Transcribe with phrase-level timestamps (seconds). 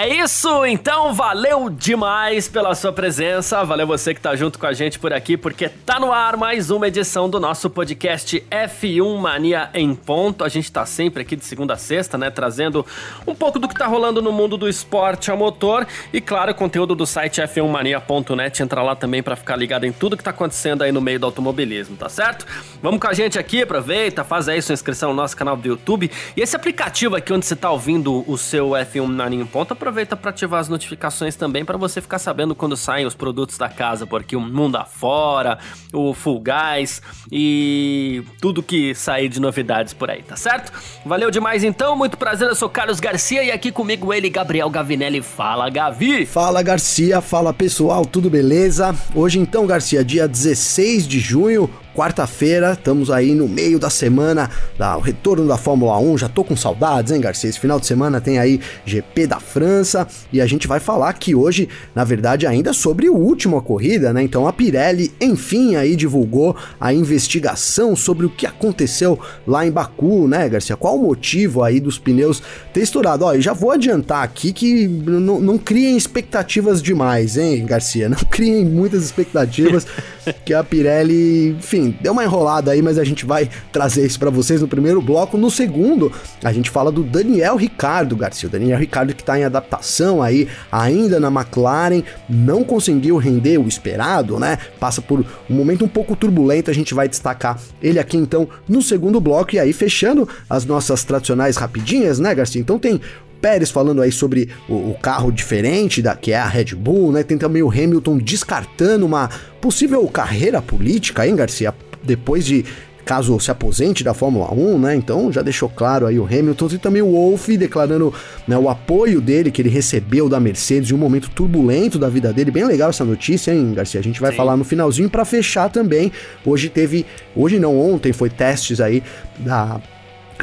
[0.00, 4.72] É isso, então valeu demais pela sua presença, valeu você que tá junto com a
[4.72, 9.68] gente por aqui, porque tá no ar mais uma edição do nosso podcast F1 Mania
[9.74, 10.44] em ponto.
[10.44, 12.86] A gente tá sempre aqui de segunda a sexta, né, trazendo
[13.26, 16.94] um pouco do que tá rolando no mundo do esporte a motor e claro, conteúdo
[16.94, 20.92] do site f1mania.net, entra lá também para ficar ligado em tudo que tá acontecendo aí
[20.92, 22.46] no meio do automobilismo, tá certo?
[22.80, 26.08] Vamos com a gente aqui, aproveita, faz aí sua inscrição no nosso canal do YouTube
[26.36, 29.87] e esse aplicativo aqui onde você tá ouvindo o seu F1 Mania em ponto, aproveita
[29.92, 34.06] para ativar as notificações também para você ficar sabendo quando saem os produtos da casa,
[34.06, 35.58] porque o mundo afora,
[35.92, 40.72] o Full Guys e tudo que sair de novidades por aí, tá certo?
[41.04, 45.22] Valeu demais então, muito prazer, eu sou Carlos Garcia e aqui comigo ele, Gabriel Gavinelli.
[45.22, 46.26] Fala, Gavi!
[46.26, 48.94] Fala, Garcia, fala pessoal, tudo beleza?
[49.14, 54.96] Hoje então, Garcia, dia 16 de junho, quarta-feira, estamos aí no meio da semana, da,
[54.96, 56.18] o retorno da Fórmula 1.
[56.18, 57.50] Já tô com saudades, hein, Garcia?
[57.50, 61.34] Esse final de semana tem aí GP da França e a gente vai falar aqui
[61.34, 64.22] hoje, na verdade, ainda sobre a última corrida, né?
[64.22, 70.28] Então a Pirelli, enfim, aí divulgou a investigação sobre o que aconteceu lá em Baku,
[70.28, 70.76] né, Garcia?
[70.76, 73.24] Qual o motivo aí dos pneus ter estourado?
[73.24, 78.08] Ó, já vou adiantar aqui que não, não criem expectativas demais, hein, Garcia?
[78.08, 79.86] Não criem muitas expectativas
[80.44, 84.30] que a Pirelli, enfim, deu uma enrolada aí, mas a gente vai trazer isso para
[84.30, 85.36] vocês no primeiro bloco.
[85.36, 86.12] No segundo,
[86.44, 88.48] a gente fala do Daniel Ricardo Garcia.
[88.48, 93.66] O Daniel Ricardo que tá em adaptação aí, ainda na McLaren, não conseguiu render o
[93.66, 94.58] esperado, né?
[94.78, 98.82] Passa por um momento um pouco turbulento, a gente vai destacar ele aqui então no
[98.82, 102.60] segundo bloco e aí fechando as nossas tradicionais rapidinhas, né, Garcia?
[102.60, 103.00] Então tem
[103.40, 107.22] Pérez falando aí sobre o, carro diferente da que é a Red Bull, né?
[107.22, 111.72] Tem também o Hamilton descartando uma possível carreira política, hein, Garcia?
[112.02, 112.64] Depois de
[113.08, 114.94] caso se aposente da Fórmula 1, né?
[114.94, 118.12] Então já deixou claro aí o Hamilton e também o Wolff declarando
[118.46, 122.34] né, o apoio dele que ele recebeu da Mercedes em um momento turbulento da vida
[122.34, 122.50] dele.
[122.50, 123.98] Bem legal essa notícia, hein, Garcia?
[123.98, 124.36] A gente vai Sim.
[124.36, 126.12] falar no finalzinho para fechar também.
[126.44, 129.02] Hoje teve, hoje não, ontem foi testes aí
[129.38, 129.80] da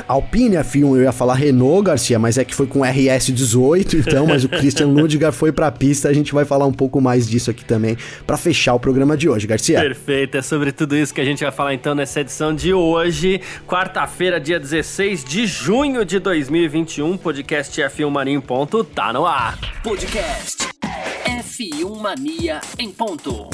[0.08, 4.44] Alpine F1, eu ia falar Renault, Garcia, mas é que foi com RS18, então, mas
[4.44, 7.64] o Christian Ludgar foi pra pista, a gente vai falar um pouco mais disso aqui
[7.66, 9.80] também para fechar o programa de hoje, Garcia.
[9.80, 13.42] Perfeito, é sobre tudo isso que a gente vai falar então nessa edição de hoje,
[13.68, 19.58] quarta-feira, dia 16 de junho de 2021, podcast F1 Mania em ponto, tá no ar.
[19.84, 20.68] Podcast
[21.26, 23.50] F1 Mania em ponto.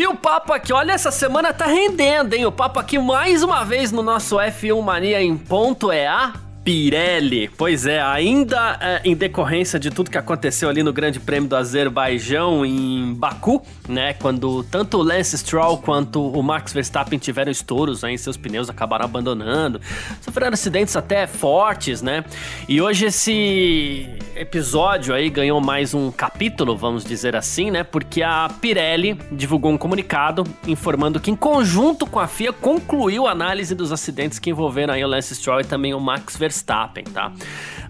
[0.00, 2.46] E o papo aqui, olha, essa semana tá rendendo, hein?
[2.46, 6.32] O papo aqui mais uma vez no nosso F1 Mania em ponto é a
[6.64, 7.48] Pirelli.
[7.56, 11.56] Pois é, ainda é, em decorrência de tudo que aconteceu ali no Grande Prêmio do
[11.56, 18.04] Azerbaijão em Baku, né, quando tanto o Lance Stroll quanto o Max Verstappen tiveram estouros
[18.04, 19.80] aí em seus pneus, acabaram abandonando,
[20.20, 22.24] sofreram acidentes até fortes, né?
[22.68, 24.06] E hoje esse
[24.36, 27.82] episódio aí ganhou mais um capítulo, vamos dizer assim, né?
[27.82, 33.30] Porque a Pirelli divulgou um comunicado informando que em conjunto com a FIA concluiu a
[33.32, 37.04] análise dos acidentes que envolveram aí o Lance Stroll e também o Max Verstappen Verstappen,
[37.04, 37.32] tá?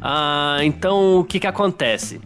[0.00, 2.21] Ah, então, o que que acontece?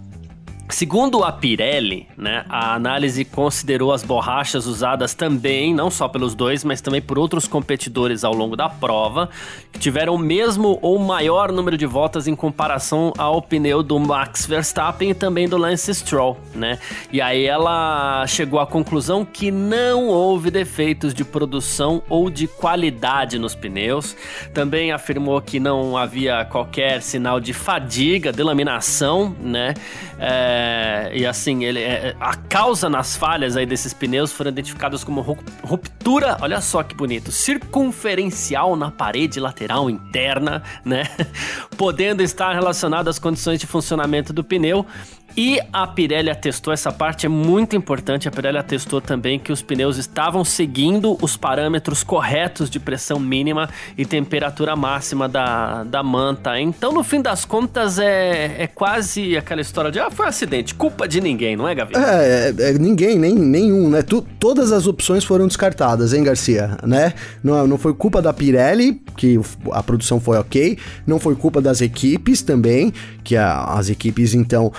[0.71, 6.65] Segundo a Pirelli, né, a análise considerou as borrachas usadas também, não só pelos dois,
[6.65, 9.29] mas também por outros competidores ao longo da prova,
[9.71, 14.47] que tiveram o mesmo ou maior número de voltas em comparação ao pneu do Max
[14.47, 16.79] Verstappen e também do Lance Stroll, né?
[17.13, 23.39] E aí ela chegou à conclusão que não houve defeitos de produção ou de qualidade
[23.39, 24.17] nos pneus.
[24.55, 29.75] Também afirmou que não havia qualquer sinal de fadiga, delaminação, né?
[30.19, 35.03] É, é, e assim, ele, é, a causa nas falhas aí desses pneus foram identificadas
[35.03, 41.05] como ruptura, olha só que bonito, circunferencial na parede lateral interna, né?
[41.77, 44.87] Podendo estar relacionado às condições de funcionamento do pneu
[45.37, 48.29] e a Pirelli atestou essa parte, é muito importante.
[48.29, 53.69] A Pirelli atestou também que os pneus estavam seguindo os parâmetros corretos de pressão mínima
[53.99, 56.61] e temperatura máxima da, da manta.
[56.61, 60.75] Então, no fim das contas, é, é quase aquela história de ah, foi um acidente,
[60.75, 61.95] culpa de ninguém, não é, Gavi?
[61.97, 64.03] É, é, é ninguém, nem nenhum, né?
[64.03, 66.77] Tu, todas as opções foram descartadas, hein, Garcia?
[66.85, 67.13] Né?
[67.43, 69.41] Não, não foi culpa da Pirelli, que
[69.73, 72.93] a produção foi ok, não foi culpa das equipes também,
[73.25, 74.73] que a, as equipes então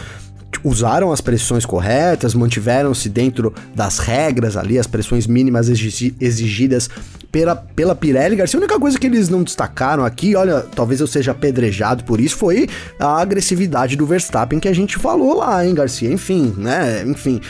[0.66, 6.90] usaram as pressões corretas, mantiveram-se dentro das regras ali, as pressões mínimas exigidas
[7.36, 8.58] pela, pela Pirelli, Garcia.
[8.58, 12.38] A única coisa que eles não destacaram aqui, olha, talvez eu seja apedrejado por isso,
[12.38, 16.10] foi a agressividade do Verstappen que a gente falou lá, hein, Garcia?
[16.10, 17.04] Enfim, né?
[17.06, 17.42] Enfim,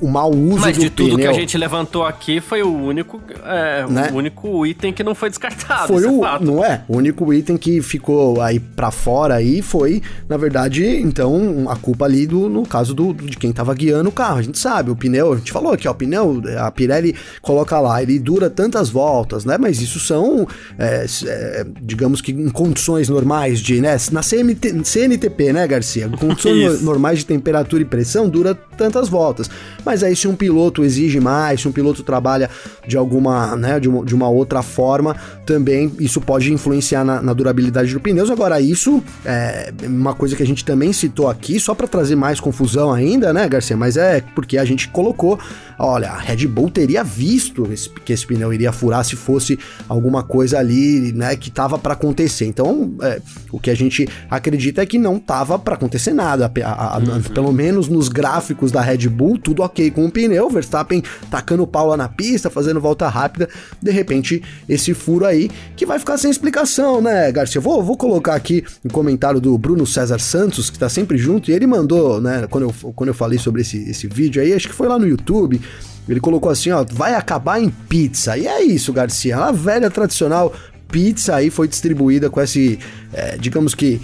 [0.00, 1.18] o mau uso Mas de tudo pneu...
[1.18, 4.08] que a gente levantou aqui foi o único, é, né?
[4.10, 5.88] o único item que não foi descartado.
[5.88, 6.84] Foi o, é não é?
[6.88, 12.06] O único item que ficou aí para fora aí foi, na verdade, então a culpa
[12.06, 14.38] ali do, no caso do, de quem tava guiando o carro.
[14.38, 17.78] A gente sabe, o pneu, a gente falou aqui, ó, o pneu, a Pirelli coloca
[17.78, 19.58] lá, ele dura tantas voltas voltas, né?
[19.58, 20.46] Mas isso são,
[20.78, 23.96] é, é, digamos que em condições normais de, né?
[24.12, 26.08] Na CMT, CNTP, né, Garcia?
[26.08, 29.50] Condições normais de temperatura e pressão dura tantas voltas.
[29.84, 32.48] Mas aí se um piloto exige mais, se um piloto trabalha
[32.86, 35.14] de alguma, né, de uma, de uma outra forma,
[35.44, 38.30] também isso pode influenciar na, na durabilidade do pneus.
[38.30, 42.40] Agora, isso é uma coisa que a gente também citou aqui, só para trazer mais
[42.40, 43.76] confusão ainda, né, Garcia?
[43.76, 45.38] Mas é porque a gente colocou,
[45.78, 49.58] olha, a Red Bull teria visto esse, que esse pneu iria furar se fosse
[49.88, 52.46] alguma coisa ali, né, que tava para acontecer.
[52.46, 53.20] Então, é,
[53.50, 56.52] o que a gente acredita é que não tava para acontecer nada.
[56.64, 57.22] A, a, uhum.
[57.22, 61.88] Pelo menos nos gráficos da Red Bull, tudo ok com o pneu, Verstappen tacando pau
[61.88, 63.48] lá na pista, fazendo volta rápida.
[63.80, 67.60] De repente, esse furo aí que vai ficar sem explicação, né, Garcia?
[67.60, 71.54] Vou, vou colocar aqui um comentário do Bruno César Santos, que tá sempre junto, e
[71.54, 74.74] ele mandou, né, quando eu, quando eu falei sobre esse, esse vídeo aí, acho que
[74.74, 75.60] foi lá no YouTube.
[76.08, 78.36] Ele colocou assim, ó, vai acabar em pizza.
[78.38, 79.36] E é isso, Garcia.
[79.36, 80.54] A velha tradicional
[80.90, 82.78] pizza aí foi distribuída com esse,
[83.12, 84.00] é, digamos que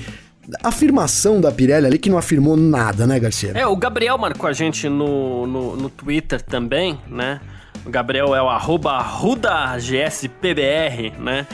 [0.62, 3.52] afirmação da Pirelli ali que não afirmou nada, né, Garcia?
[3.54, 7.40] É, o Gabriel marcou a gente no, no, no Twitter também, né?
[7.84, 11.46] O Gabriel é o arroba RudaGSPBR, né?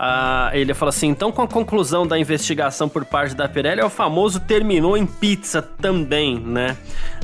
[0.00, 3.84] Ah, ele fala assim: então, com a conclusão da investigação por parte da Pirelli, é
[3.84, 6.76] o famoso terminou em pizza também, né?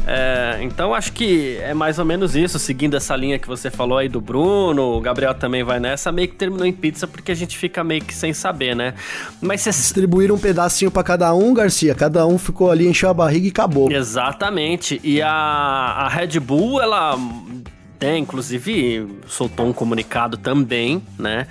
[0.05, 3.97] É, então, acho que é mais ou menos isso, seguindo essa linha que você falou
[3.97, 7.37] aí do Bruno, o Gabriel também vai nessa, meio que terminou em pizza porque a
[7.37, 8.95] gente fica meio que sem saber, né?
[9.41, 9.71] Mas você.
[9.71, 13.51] Distribuíram um pedacinho para cada um, Garcia, cada um ficou ali, encheu a barriga e
[13.51, 13.89] acabou.
[13.89, 15.01] Exatamente.
[15.05, 17.17] E a, a Red Bull, ela.
[18.05, 21.47] É, inclusive soltou um comunicado também, né?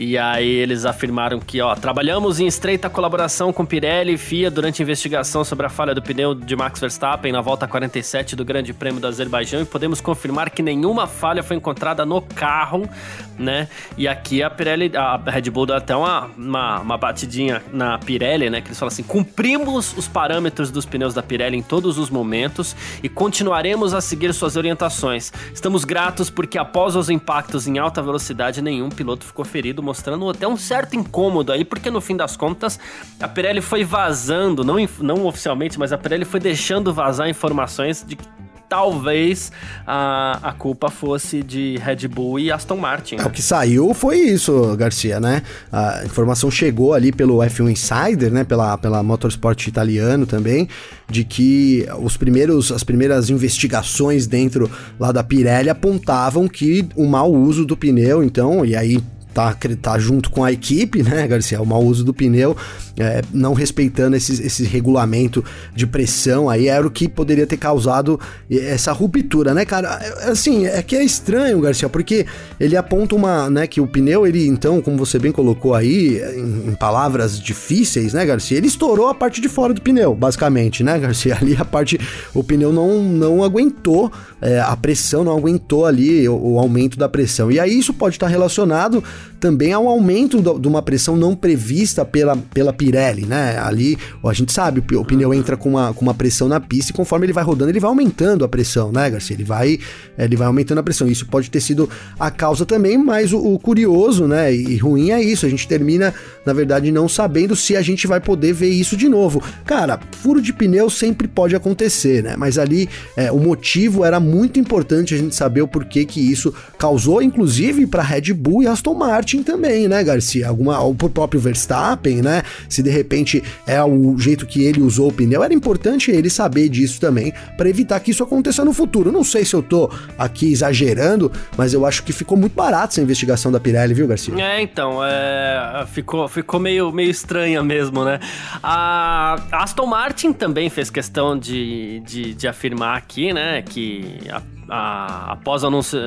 [0.00, 4.80] E aí eles afirmaram que, ó, trabalhamos em estreita colaboração com Pirelli e FIA durante
[4.80, 8.72] a investigação sobre a falha do pneu de Max Verstappen na volta 47 do Grande
[8.72, 12.88] Prêmio do Azerbaijão e podemos confirmar que nenhuma falha foi encontrada no carro,
[13.36, 13.66] né?
[13.96, 18.48] E aqui a Pirelli, a Red Bull deu até uma, uma, uma batidinha na Pirelli,
[18.50, 18.60] né?
[18.60, 22.76] Que eles falam assim: cumprimos os parâmetros dos pneus da Pirelli em todos os momentos
[23.02, 25.32] e continuaremos a seguir suas orientações.
[25.52, 30.46] Estamos gratos porque após os impactos em alta velocidade, nenhum piloto ficou ferido mostrando até
[30.46, 32.78] um certo incômodo aí, porque no fim das contas
[33.18, 38.16] a Pirelli foi vazando, não, não oficialmente, mas a Pirelli foi deixando vazar informações de
[38.16, 38.24] que
[38.68, 39.50] talvez
[39.86, 43.16] a, a culpa fosse de Red Bull e Aston Martin.
[43.16, 43.22] Né?
[43.22, 45.42] É, o que saiu foi isso, Garcia, né?
[45.72, 48.44] A informação chegou ali pelo F1 Insider, né?
[48.44, 50.68] Pela, pela Motorsport italiano também,
[51.08, 54.70] de que os primeiros, as primeiras investigações dentro
[55.00, 59.02] lá da Pirelli apontavam que o mau uso do pneu, então, e aí
[59.38, 61.62] tá, tá junto com a equipe, né, Garcia?
[61.62, 62.56] O mau uso do pneu,
[62.98, 68.18] é, não respeitando esse, esse regulamento de pressão aí, era o que poderia ter causado
[68.50, 70.00] essa ruptura, né, cara?
[70.02, 72.26] É, assim, é que é estranho, Garcia, porque
[72.58, 76.70] ele aponta uma, né, que o pneu, ele então, como você bem colocou aí, em,
[76.70, 78.58] em palavras difíceis, né, Garcia?
[78.58, 81.36] Ele estourou a parte de fora do pneu, basicamente, né, Garcia?
[81.40, 82.00] Ali a parte,
[82.34, 84.10] o pneu não, não aguentou
[84.42, 87.50] é, a pressão, não aguentou ali o, o aumento da pressão.
[87.50, 89.02] E aí isso pode estar relacionado
[89.38, 93.58] também há um aumento do, de uma pressão não prevista pela, pela Pirelli, né?
[93.58, 96.94] Ali, a gente sabe, o pneu entra com uma, com uma pressão na pista e
[96.94, 99.34] conforme ele vai rodando, ele vai aumentando a pressão, né, Garcia?
[99.34, 99.78] Ele vai,
[100.16, 101.08] ele vai aumentando a pressão.
[101.08, 105.22] Isso pode ter sido a causa também, mas o, o curioso, né, e ruim é
[105.22, 105.46] isso.
[105.46, 106.12] A gente termina,
[106.44, 109.42] na verdade, não sabendo se a gente vai poder ver isso de novo.
[109.64, 112.34] Cara, furo de pneu sempre pode acontecer, né?
[112.36, 116.52] Mas ali é, o motivo era muito importante a gente saber o porquê que isso
[116.78, 120.48] causou, inclusive para Red Bull e Aston Martin Martin também, né, Garcia?
[120.48, 122.42] Alguma, ou pro próprio Verstappen, né?
[122.68, 126.68] Se de repente é o jeito que ele usou o pneu, era importante ele saber
[126.68, 129.10] disso também, para evitar que isso aconteça no futuro.
[129.10, 133.00] Não sei se eu tô aqui exagerando, mas eu acho que ficou muito barato essa
[133.00, 134.34] investigação da Pirelli, viu, Garcia?
[134.38, 138.20] É, então, é, ficou, ficou meio, meio estranha mesmo, né?
[138.62, 145.32] A Aston Martin também fez questão de, de, de afirmar aqui, né, que a a,
[145.32, 145.98] após, o anúncio,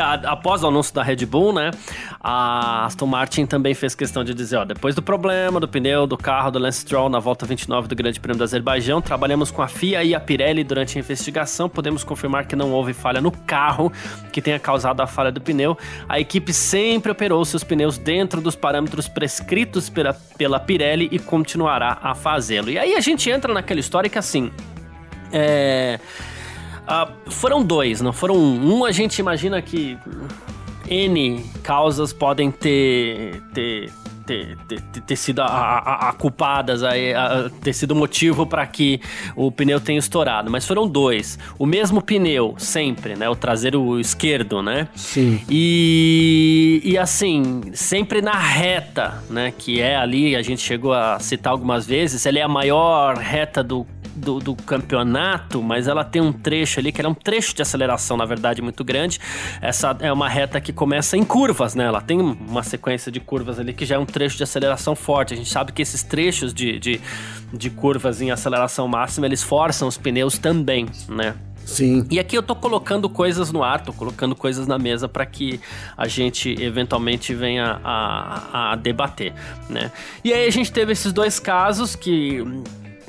[0.00, 1.70] a, após o anúncio da Red Bull, né,
[2.20, 6.16] a Aston Martin também fez questão de dizer, ó, depois do problema do pneu do
[6.16, 9.68] carro do Lance Stroll na volta 29 do Grande Prêmio do Azerbaijão, trabalhamos com a
[9.68, 13.92] FIA e a Pirelli durante a investigação, podemos confirmar que não houve falha no carro
[14.32, 15.76] que tenha causado a falha do pneu.
[16.08, 21.98] A equipe sempre operou seus pneus dentro dos parâmetros prescritos pela, pela Pirelli e continuará
[22.02, 22.70] a fazê-lo.
[22.70, 24.50] E aí a gente entra naquela história que assim,
[25.32, 25.98] é
[26.82, 28.78] Uh, foram dois, não foram um.
[28.78, 29.96] Um a gente imagina que
[30.88, 33.90] N causas podem ter, ter,
[34.26, 36.90] ter, ter, ter sido a, a, a culpadas, a,
[37.62, 39.00] ter sido motivo para que
[39.36, 40.50] o pneu tenha estourado.
[40.50, 41.38] Mas foram dois.
[41.58, 43.28] O mesmo pneu, sempre, né?
[43.28, 44.88] O traseiro esquerdo, né?
[44.94, 45.40] Sim.
[45.48, 49.52] E, e assim, sempre na reta, né?
[49.56, 53.62] Que é ali, a gente chegou a citar algumas vezes, ela é a maior reta
[53.62, 57.62] do do, do, campeonato, mas ela tem um trecho ali, que é um trecho de
[57.62, 59.18] aceleração, na verdade, muito grande.
[59.60, 61.84] Essa é uma reta que começa em curvas, né?
[61.84, 65.34] Ela tem uma sequência de curvas ali que já é um trecho de aceleração forte.
[65.34, 67.00] A gente sabe que esses trechos de, de,
[67.52, 71.34] de curvas em aceleração máxima, eles forçam os pneus também, né?
[71.64, 72.06] Sim.
[72.10, 75.60] E aqui eu tô colocando coisas no ar, tô colocando coisas na mesa para que
[75.96, 79.32] a gente eventualmente venha a, a debater,
[79.68, 79.92] né?
[80.24, 82.44] E aí a gente teve esses dois casos que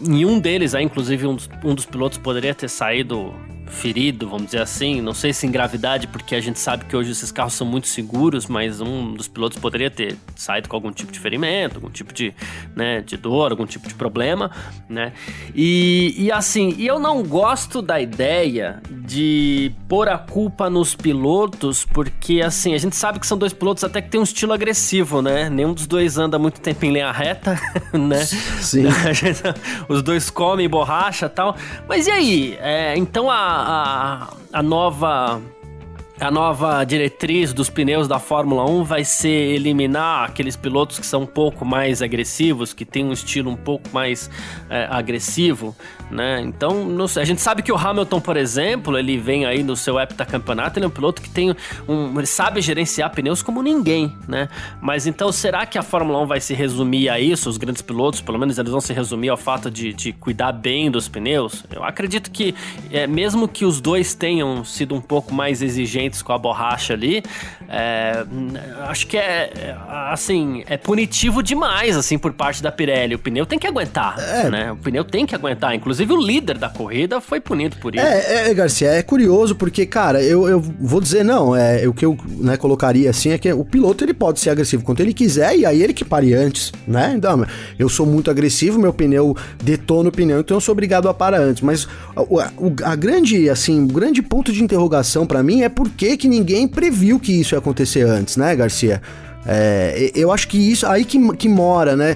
[0.06, 3.34] em um deles, aí, inclusive, um dos, um dos pilotos poderia ter saído
[3.68, 5.02] ferido, vamos dizer assim.
[5.02, 7.88] Não sei se em gravidade, porque a gente sabe que hoje esses carros são muito
[7.88, 12.14] seguros, mas um dos pilotos poderia ter saído com algum tipo de ferimento, algum tipo
[12.14, 12.34] de,
[12.76, 14.52] né, de dor, algum tipo de problema,
[14.88, 15.14] né?
[15.54, 22.42] E, e assim, eu não gosto da ideia de pôr a culpa nos pilotos, porque
[22.42, 25.50] assim, a gente sabe que são dois pilotos até que tem um estilo agressivo, né?
[25.50, 27.60] Nenhum dos dois anda muito tempo em linha reta,
[27.94, 28.24] né?
[28.26, 28.86] Sim.
[29.88, 31.56] Os dois comem borracha e tal.
[31.88, 32.58] Mas e aí?
[32.60, 35.42] É, então a, a, a nova
[36.20, 41.24] a nova diretriz dos pneus da Fórmula 1 vai ser eliminar aqueles pilotos que são
[41.24, 44.30] um pouco mais agressivos, que têm um estilo um pouco mais
[44.70, 45.76] é, agressivo,
[46.12, 46.40] né?
[46.42, 50.78] Então, a gente sabe que o Hamilton, por exemplo, ele vem aí no seu heptacampeonato,
[50.78, 51.56] ele é um piloto que tem
[51.88, 54.50] um, ele sabe gerenciar pneus como ninguém, né?
[54.80, 57.50] Mas então, será que a Fórmula 1 vai se resumir a isso?
[57.50, 60.92] Os grandes pilotos, pelo menos, eles vão se resumir ao fato de, de cuidar bem
[60.92, 61.66] dos pneus?
[61.72, 62.54] Eu acredito que,
[62.92, 67.24] é, mesmo que os dois tenham sido um pouco mais exigentes com a borracha ali,
[67.70, 68.24] é,
[68.88, 69.76] acho que é, é,
[70.12, 73.16] assim, é punitivo demais, assim, por parte da Pirelli.
[73.16, 74.50] O pneu tem que aguentar, é.
[74.50, 74.72] né?
[74.72, 78.06] O pneu tem que aguentar, inclusive o líder da corrida foi punido por isso.
[78.06, 82.06] É, é Garcia, é curioso porque, cara, eu, eu vou dizer, não, é, o que
[82.06, 85.56] eu né, colocaria assim é que o piloto ele pode ser agressivo quanto ele quiser
[85.58, 87.14] e aí ele que pare antes, né?
[87.16, 87.46] Então,
[87.78, 91.40] eu sou muito agressivo, meu pneu detona o pneu, então eu sou obrigado a parar
[91.40, 91.62] antes.
[91.62, 96.18] Mas a, a grande, assim, o grande ponto de interrogação para mim é por que,
[96.18, 99.02] que ninguém previu que isso ia acontecer antes, né, Garcia?
[99.46, 102.16] É, eu acho que isso aí que, que mora, né?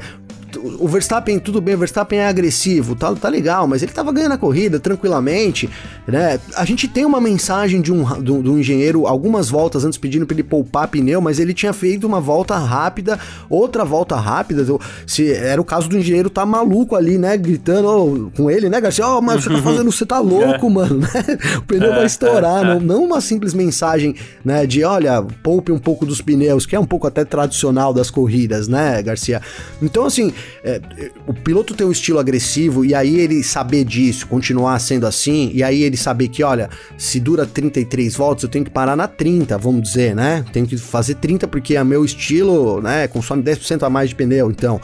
[0.80, 4.34] O Verstappen, tudo bem, o Verstappen é agressivo, tá, tá legal, mas ele tava ganhando
[4.34, 5.70] a corrida tranquilamente,
[6.08, 6.40] né?
[6.56, 10.44] A gente tem uma mensagem de um, do, engenheiro algumas voltas antes pedindo para ele
[10.44, 14.66] poupar pneu, mas ele tinha feito uma volta rápida, outra volta rápida.
[15.06, 17.36] Se era o caso do engenheiro tá maluco ali, né?
[17.38, 19.06] Gritando oh, com ele, né, Garcia?
[19.06, 20.70] Ó, oh, mas você tá fazendo, você tá louco, é.
[20.70, 21.10] mano, né?
[21.58, 24.66] O pneu vai estourar, não, não uma simples mensagem, né?
[24.66, 28.68] De olha, poupe um pouco dos pneus, que é um pouco até tradicional das corridas,
[28.68, 29.42] né, Garcia?
[29.82, 30.82] Então, assim, é,
[31.26, 35.64] o piloto ter um estilo agressivo e aí ele saber disso, continuar sendo assim, e
[35.64, 39.58] aí ele saber que, olha, se dura 33 voltas, eu tenho que parar na 30,
[39.58, 40.44] vamos dizer, né?
[40.52, 44.52] Tenho que fazer 30 porque é meu estilo, né, consome 10% a mais de pneu,
[44.52, 44.80] então.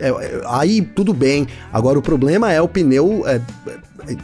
[0.00, 1.46] É, é, aí tudo bem.
[1.72, 3.40] Agora o problema é o pneu é,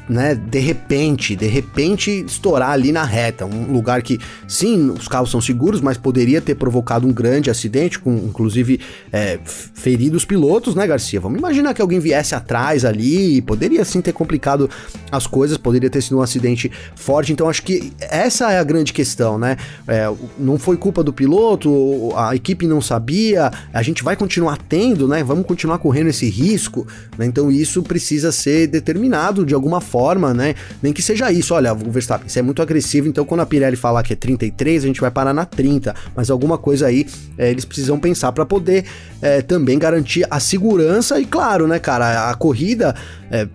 [0.09, 5.31] né, de repente, de repente estourar ali na reta, um lugar que, sim, os carros
[5.31, 8.81] são seguros, mas poderia ter provocado um grande acidente, com inclusive
[9.13, 11.21] é, feridos pilotos, né, Garcia?
[11.21, 14.71] Vamos imaginar que alguém viesse atrás ali, poderia sim ter complicado
[15.11, 18.93] as coisas, poderia ter sido um acidente forte, então acho que essa é a grande
[18.93, 19.57] questão, né?
[19.87, 25.09] É, não foi culpa do piloto, a equipe não sabia, a gente vai continuar tendo,
[25.09, 25.23] né?
[25.23, 26.87] Vamos continuar correndo esse risco,
[27.19, 27.27] né?
[27.27, 30.55] Então isso precisa ser determinado de alguma alguma forma, né?
[30.83, 33.77] Nem que seja isso, olha, o Verstappen, você é muito agressivo, então quando a Pirelli
[33.77, 37.07] falar que é 33, a gente vai parar na 30, mas alguma coisa aí
[37.39, 38.85] é, eles precisam pensar para poder
[39.23, 42.95] é, também garantir a segurança e claro, né, cara, a corrida
[43.31, 43.49] é,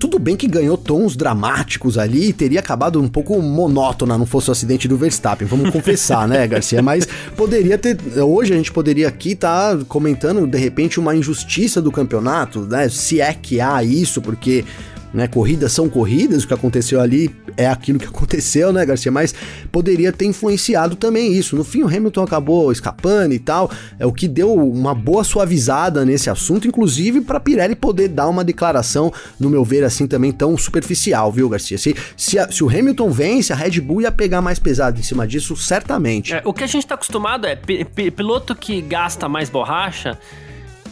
[0.00, 4.48] tudo bem que ganhou tons dramáticos ali e teria acabado um pouco monótona, não fosse
[4.48, 6.80] o acidente do Verstappen, vamos confessar, né, Garcia?
[6.80, 7.98] Mas poderia ter.
[8.18, 12.88] Hoje a gente poderia aqui estar tá comentando, de repente, uma injustiça do campeonato, né?
[12.88, 14.64] Se é que há isso, porque
[15.12, 15.26] né?
[15.26, 19.10] Corridas são corridas, o que aconteceu ali é aquilo que aconteceu, né, Garcia?
[19.10, 19.34] Mas
[19.70, 21.56] poderia ter influenciado também isso.
[21.56, 26.04] No fim, o Hamilton acabou escapando e tal, é o que deu uma boa suavizada
[26.04, 30.56] nesse assunto, inclusive para Pirelli poder dar uma declaração, no meu ver, assim também tão
[30.56, 31.78] superficial, viu, Garcia?
[31.78, 35.02] Se, se, a, se o Hamilton vence, a Red Bull ia pegar mais pesado em
[35.02, 36.34] cima disso, certamente.
[36.34, 40.18] É, o que a gente tá acostumado é piloto que gasta mais borracha.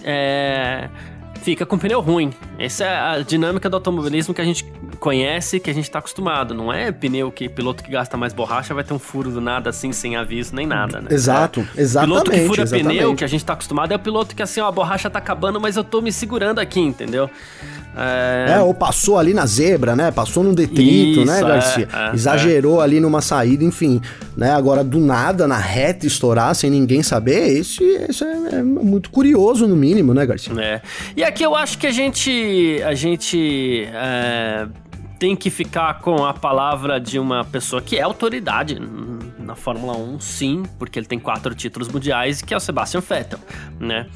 [0.02, 0.88] É
[1.48, 2.30] fica com pneu ruim.
[2.58, 6.52] Essa é a dinâmica do automobilismo que a gente conhece, que a gente está acostumado.
[6.52, 9.70] Não é pneu que piloto que gasta mais borracha vai ter um furo do nada
[9.70, 11.08] assim, sem aviso, nem nada, né?
[11.10, 11.80] Exato, é.
[11.80, 12.12] exatamente.
[12.12, 12.98] Piloto que fura exatamente.
[12.98, 15.18] pneu, que a gente está acostumado, é o piloto que assim, ó, a borracha tá
[15.18, 17.30] acabando, mas eu tô me segurando aqui, entendeu?
[17.97, 18.52] É...
[18.52, 20.11] é, ou passou ali na zebra, né?
[20.11, 21.88] Passou num detrito, né, Isso, né, Garcia?
[21.92, 24.00] É, é, Exagerou ali numa saída, enfim,
[24.37, 24.52] né?
[24.52, 29.66] Agora, do nada, na reta estourar sem ninguém saber, isso, isso é, é, muito curioso,
[29.66, 30.52] no mínimo, né, Garcia?
[30.61, 30.80] É.
[31.16, 32.80] E aqui eu acho que a gente.
[32.85, 33.88] A gente.
[33.92, 34.66] É,
[35.18, 38.80] tem que ficar com a palavra de uma pessoa que é autoridade
[39.38, 43.40] na Fórmula 1, sim, porque ele tem quatro títulos mundiais, que é o Sebastian Vettel,
[43.80, 44.07] né?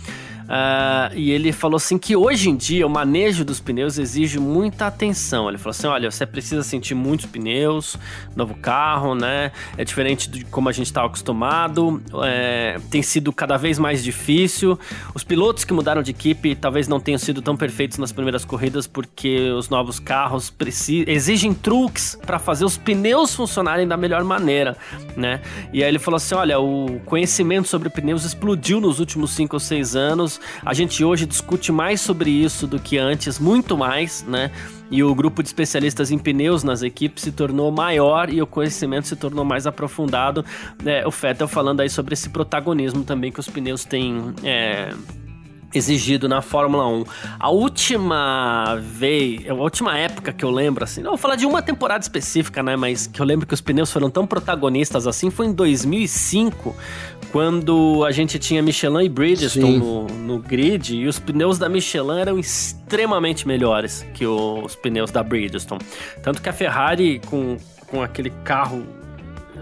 [0.53, 4.87] Uh, e ele falou assim que hoje em dia o manejo dos pneus exige muita
[4.87, 5.49] atenção.
[5.49, 7.97] Ele falou assim: olha, você precisa sentir muitos pneus,
[8.37, 9.51] novo carro, né?
[9.79, 14.79] É diferente de como a gente estava acostumado, é, tem sido cada vez mais difícil.
[15.15, 18.87] Os pilotos que mudaram de equipe talvez não tenham sido tão perfeitos nas primeiras corridas
[18.87, 20.53] porque os novos carros
[21.07, 24.77] exigem truques para fazer os pneus funcionarem da melhor maneira,
[25.17, 25.41] né?
[25.73, 29.61] E aí ele falou assim: olha, o conhecimento sobre pneus explodiu nos últimos 5 ou
[29.61, 34.51] 6 anos a gente hoje discute mais sobre isso do que antes, muito mais, né?
[34.91, 39.09] E o grupo de especialistas em pneus nas equipes se tornou maior e o conhecimento
[39.09, 40.45] se tornou mais aprofundado.
[40.85, 44.35] É, o Fettel falando aí sobre esse protagonismo também que os pneus têm.
[44.45, 44.93] É
[45.75, 47.05] exigido na Fórmula 1.
[47.39, 51.63] A última vez, a última época que eu lembro, assim, não vou falar de uma
[51.63, 55.47] temporada específica, né, mas que eu lembro que os pneus foram tão protagonistas assim, foi
[55.47, 56.75] em 2005,
[57.31, 62.21] quando a gente tinha Michelin e Bridgestone no, no, grid, e os pneus da Michelin
[62.21, 65.81] eram extremamente melhores que os pneus da Bridgestone.
[66.23, 68.85] Tanto que a Ferrari, com, com aquele carro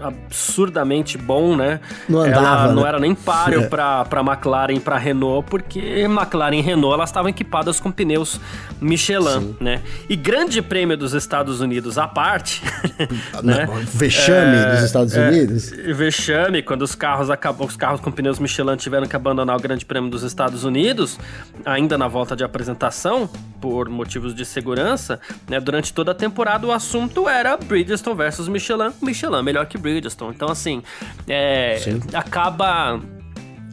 [0.01, 1.79] absurdamente bom, né?
[2.07, 2.73] Não andava, Ela né?
[2.73, 3.67] não era nem páreo é.
[3.67, 8.39] para para McLaren e para Renault, porque McLaren e Renault elas estavam equipadas com pneus
[8.79, 9.55] Michelin, Sim.
[9.59, 9.81] né?
[10.09, 12.61] E grande prêmio dos Estados Unidos à parte,
[13.43, 13.67] né?
[13.93, 15.69] Vexame é, dos Estados é, Unidos.
[15.69, 19.85] Vexame quando os carros acabou, os carros com pneus Michelin tiveram que abandonar o Grande
[19.85, 21.19] Prêmio dos Estados Unidos,
[21.65, 25.59] ainda na volta de apresentação por motivos de segurança, né?
[25.59, 30.33] Durante toda a temporada o assunto era Bridgestone versus Michelin, Michelin melhor que Bridgestone Bridgestone.
[30.35, 30.81] Então, assim,
[31.27, 31.79] é,
[32.13, 32.99] acaba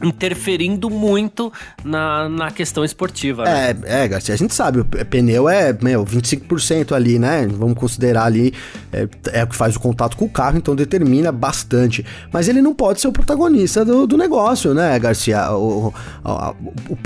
[0.03, 1.53] interferindo muito
[1.85, 3.45] na, na questão esportiva.
[3.45, 3.77] Né?
[3.87, 7.47] É, é, Garcia, a gente sabe, o pneu é, meu, 25% ali, né?
[7.51, 8.53] Vamos considerar ali,
[8.93, 12.05] é, é, o que faz o contato com o carro, então determina bastante.
[12.33, 15.51] Mas ele não pode ser o protagonista do, do negócio, né, Garcia?
[15.53, 15.93] O,
[16.25, 16.55] a,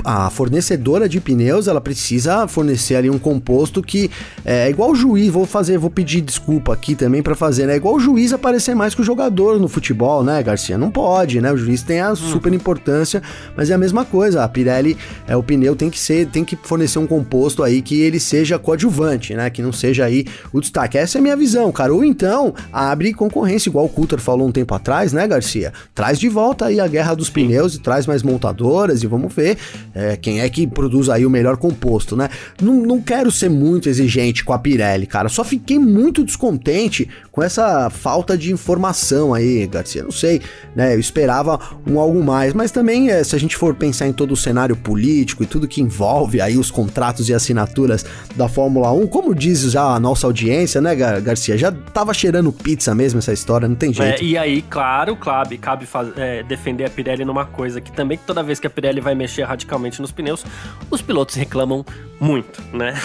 [0.03, 4.09] a, fornecedora de pneus, ela precisa fornecer ali um composto que
[4.45, 7.75] é igual o juiz, vou fazer, vou pedir desculpa aqui também para fazer, né?
[7.75, 10.77] Igual o juiz aparecer mais que o jogador no futebol, né, Garcia?
[10.77, 11.51] Não pode, né?
[11.51, 12.15] O juiz tem a hum.
[12.15, 13.23] super importância importância,
[13.55, 14.43] mas é a mesma coisa.
[14.43, 18.01] A Pirelli, é, o pneu tem que ser, tem que fornecer um composto aí que
[18.01, 19.49] ele seja coadjuvante, né?
[19.49, 20.97] Que não seja aí o destaque.
[20.97, 21.93] Essa é a minha visão, cara.
[21.93, 25.71] Ou então abre concorrência, igual o Coulter falou um tempo atrás, né, Garcia?
[25.95, 29.57] Traz de volta aí a guerra dos pneus e traz mais montadoras e vamos ver
[29.95, 32.29] é, quem é que produz aí o melhor composto, né?
[32.61, 35.29] Não, não quero ser muito exigente com a Pirelli, cara.
[35.29, 40.03] Só fiquei muito descontente com essa falta de informação aí, Garcia.
[40.03, 40.41] Não sei,
[40.75, 40.93] né?
[40.93, 44.31] Eu esperava um algo mais, mas também, é, se a gente for pensar em todo
[44.31, 48.05] o cenário político e tudo que envolve aí os contratos e assinaturas
[48.35, 51.57] da Fórmula 1, como diz já a nossa audiência, né, Gar Garcia?
[51.57, 54.21] Já tava cheirando pizza mesmo essa história, não tem é, jeito.
[54.21, 58.41] É, e aí, claro, cabe, cabe é, defender a Pirelli numa coisa que também toda
[58.41, 60.43] vez que a Pirelli vai mexer radicalmente nos pneus,
[60.89, 61.85] os pilotos reclamam
[62.19, 62.93] muito, né?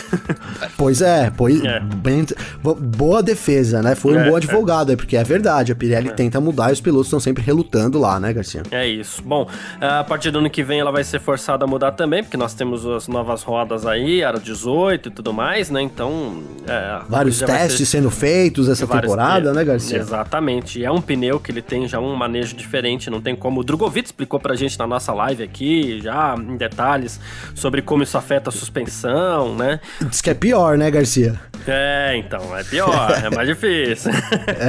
[0.76, 1.80] Pois é, pois, é.
[1.80, 2.24] Bem,
[2.62, 3.94] boa defesa, né?
[3.94, 4.96] Foi um é, bom advogado, é.
[4.96, 8.32] porque é verdade, a Pirelli tenta mudar e os pilotos estão sempre relutando lá, né,
[8.32, 8.62] Garcia?
[8.70, 9.22] É isso.
[9.22, 9.48] Bom,
[9.80, 12.54] a partir do ano que vem ela vai ser forçada a mudar também, porque nós
[12.54, 15.82] temos as novas rodas aí, era 18 e tudo mais, né?
[15.82, 16.42] Então.
[16.66, 17.98] É, Vários testes ser...
[17.98, 19.98] sendo feitos essa temporada, né, Garcia?
[19.98, 20.84] Exatamente.
[20.84, 23.60] É um pneu que ele tem já um manejo diferente, não tem como.
[23.60, 27.20] O Drogovic explicou pra gente na nossa live aqui, já em detalhes,
[27.54, 29.80] sobre como isso afeta a suspensão, né?
[30.00, 31.38] Diz que é pior, né, Garcia?
[31.66, 34.10] É, então, é pior, é mais difícil.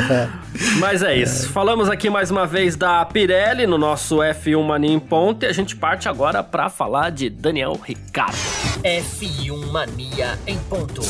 [0.80, 1.50] Mas é isso.
[1.50, 5.46] Falamos aqui mais uma vez da Pirelli no nosso F1 Mania em Ponte.
[5.46, 8.38] A gente parte agora para falar de Daniel Ricardo.
[8.84, 11.02] F1 Mania em ponto.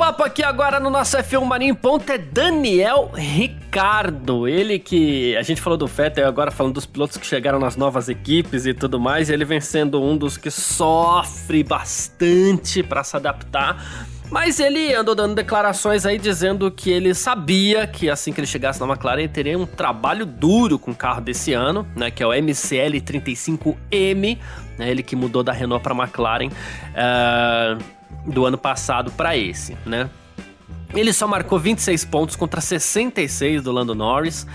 [0.00, 4.48] Papo aqui agora no nosso F1 Mania em Ponto é Daniel Ricardo.
[4.48, 8.08] Ele que a gente falou do Vettel agora falando dos pilotos que chegaram nas novas
[8.08, 9.28] equipes e tudo mais.
[9.28, 14.08] Ele vem sendo um dos que sofre bastante para se adaptar.
[14.30, 18.80] Mas ele andou dando declarações aí dizendo que ele sabia que assim que ele chegasse
[18.80, 22.26] na McLaren ele teria um trabalho duro com o carro desse ano, né, que é
[22.26, 24.38] o MCL 35M,
[24.78, 26.48] né, ele que mudou da Renault para McLaren.
[26.48, 30.10] Uh do ano passado para esse, né?
[30.94, 34.46] Ele só marcou 26 pontos contra 66 do Lando Norris.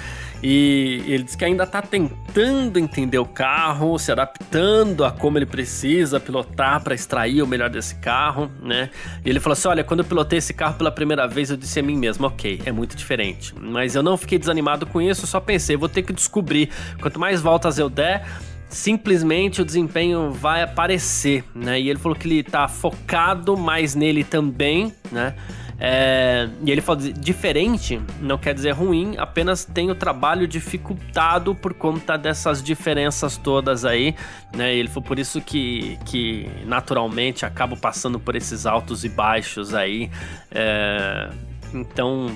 [0.44, 5.46] E ele diz que ainda está tentando entender o carro, se adaptando a como ele
[5.46, 8.90] precisa pilotar para extrair o melhor desse carro, né?
[9.24, 11.80] E ele falou assim: Olha, quando eu pilotei esse carro pela primeira vez, eu disse
[11.80, 13.56] a mim mesmo: Ok, é muito diferente.
[13.60, 16.70] Mas eu não fiquei desanimado com isso, só pensei: vou ter que descobrir.
[17.02, 18.28] Quanto mais voltas eu der,
[18.76, 21.80] simplesmente o desempenho vai aparecer, né?
[21.80, 25.34] E ele falou que ele tá focado mais nele também, né?
[25.80, 31.74] É, e ele falou diferente não quer dizer ruim, apenas tem o trabalho dificultado por
[31.74, 34.14] conta dessas diferenças todas aí,
[34.54, 34.76] né?
[34.76, 39.74] E ele foi por isso que, que naturalmente acabo passando por esses altos e baixos
[39.74, 40.12] aí.
[40.52, 41.30] É,
[41.74, 42.30] então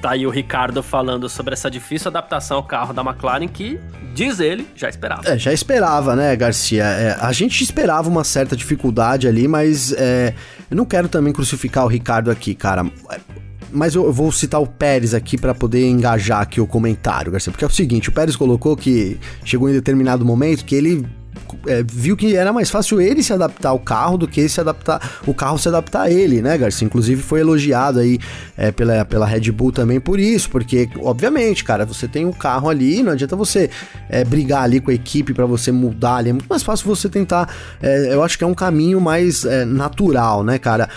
[0.00, 3.78] Tá aí o Ricardo falando sobre essa difícil adaptação ao carro da McLaren que,
[4.14, 5.28] diz ele, já esperava.
[5.28, 6.84] É, já esperava, né, Garcia?
[6.84, 10.32] É, a gente esperava uma certa dificuldade ali, mas é,
[10.70, 12.86] eu não quero também crucificar o Ricardo aqui, cara.
[13.70, 17.52] Mas eu, vou citar o Pérez aqui para poder engajar aqui o comentário, Garcia.
[17.52, 21.06] Porque é o seguinte, o Pérez colocou que chegou em determinado momento que ele
[21.66, 25.20] é, viu que era mais fácil ele se adaptar ao carro do que se adaptar
[25.26, 26.86] o carro se adaptar a ele, né, Garcia?
[26.86, 28.18] Inclusive foi elogiado aí
[28.56, 32.68] é, pela, pela Red Bull também por isso, porque obviamente, cara, você tem um carro
[32.68, 33.70] ali, não adianta você
[34.08, 37.08] é, brigar ali com a equipe para você mudar ali, é muito mais fácil você
[37.08, 37.48] tentar,
[37.82, 40.88] é, eu acho que é um caminho mais é, natural, né, cara?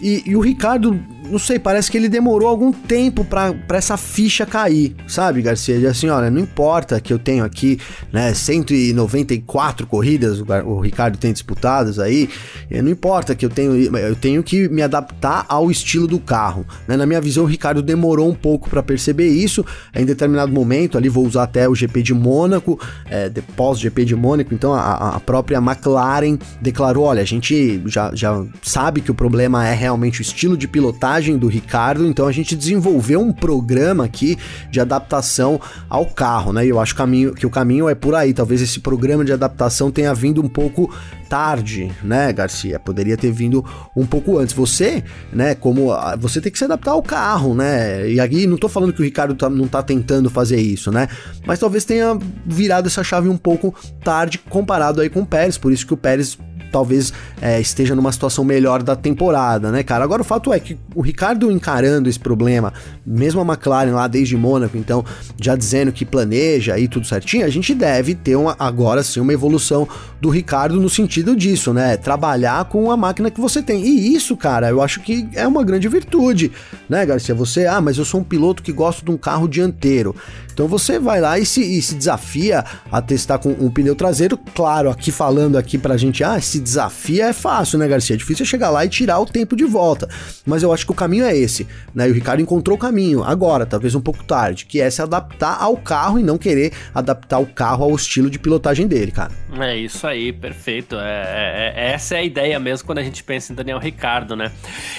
[0.00, 4.46] E, e, o Ricardo, não sei, parece que ele demorou algum tempo para essa ficha
[4.46, 5.90] cair, sabe, Garcia?
[5.90, 7.78] Assim, olha, não importa que eu tenho aqui,
[8.10, 12.30] né, 194 corridas, o, o Ricardo tem disputadas aí,
[12.70, 16.96] não importa que eu tenho, eu tenho que me adaptar ao estilo do carro, né?
[16.96, 21.08] Na minha visão, o Ricardo demorou um pouco para perceber isso, em determinado momento, ali
[21.08, 25.58] vou usar até o GP de Mônaco, é, pós-GP de Mônaco, então a, a própria
[25.58, 30.22] McLaren declarou, olha, a gente já, já sabe que o problema é realmente realmente o
[30.22, 34.38] estilo de pilotagem do Ricardo, então a gente desenvolveu um programa aqui
[34.70, 36.64] de adaptação ao carro, né?
[36.64, 38.32] E eu acho que o caminho, que o caminho é por aí.
[38.32, 40.92] Talvez esse programa de adaptação tenha vindo um pouco
[41.28, 42.78] tarde, né, Garcia?
[42.78, 43.64] Poderia ter vindo
[43.96, 44.54] um pouco antes.
[44.54, 48.08] Você, né, como você tem que se adaptar ao carro, né?
[48.08, 51.08] E aqui não tô falando que o Ricardo tá, não tá tentando fazer isso, né?
[51.44, 53.74] Mas talvez tenha virado essa chave um pouco
[54.04, 56.38] tarde comparado aí com o Pérez, por isso que o Pérez
[56.70, 60.04] talvez é, esteja numa situação melhor da temporada, né, cara?
[60.04, 62.72] Agora o fato é que o Ricardo encarando esse problema,
[63.04, 65.04] mesmo a McLaren lá desde Mônaco, então
[65.40, 69.32] já dizendo que planeja aí tudo certinho, a gente deve ter uma, agora sim uma
[69.32, 69.88] evolução
[70.20, 71.96] do Ricardo no sentido disso, né?
[71.96, 73.82] Trabalhar com a máquina que você tem.
[73.84, 76.52] E isso, cara, eu acho que é uma grande virtude,
[76.88, 77.34] né, Garcia?
[77.34, 80.14] Você, ah, mas eu sou um piloto que gosto de um carro dianteiro.
[80.60, 84.36] Então você vai lá e se, e se desafia a testar com um pneu traseiro.
[84.54, 88.14] Claro, aqui falando aqui pra gente, ah, se desafia é fácil, né, Garcia?
[88.14, 90.06] É difícil chegar lá e tirar o tempo de volta.
[90.44, 92.06] Mas eu acho que o caminho é esse, né?
[92.06, 95.56] E o Ricardo encontrou o caminho, agora, talvez um pouco tarde, que é se adaptar
[95.58, 99.32] ao carro e não querer adaptar o carro ao estilo de pilotagem dele, cara.
[99.58, 100.94] É isso aí, perfeito.
[100.94, 104.36] É, é, é essa é a ideia mesmo quando a gente pensa em Daniel Ricardo,
[104.36, 104.52] né?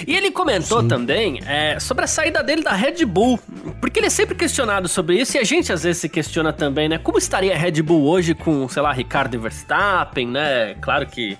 [0.04, 0.88] E ele comentou Sim.
[0.88, 3.38] também é, sobre a saída dele da Red Bull,
[3.80, 6.88] porque ele é sempre questionado sobre isso e a gente às vezes se questiona também,
[6.88, 6.98] né?
[6.98, 10.74] Como estaria a Red Bull hoje com, sei lá, Ricardo Verstappen, né?
[10.80, 11.36] Claro que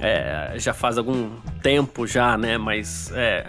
[0.00, 1.30] é, já faz algum
[1.62, 2.58] tempo já, né?
[2.58, 3.44] Mas é,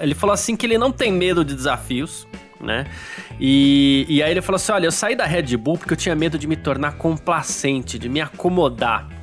[0.00, 2.28] ele falou assim que ele não tem medo de desafios,
[2.60, 2.86] né?
[3.40, 6.14] E, e aí ele falou assim: olha, eu saí da Red Bull porque eu tinha
[6.14, 9.15] medo de me tornar complacente, de me acomodar.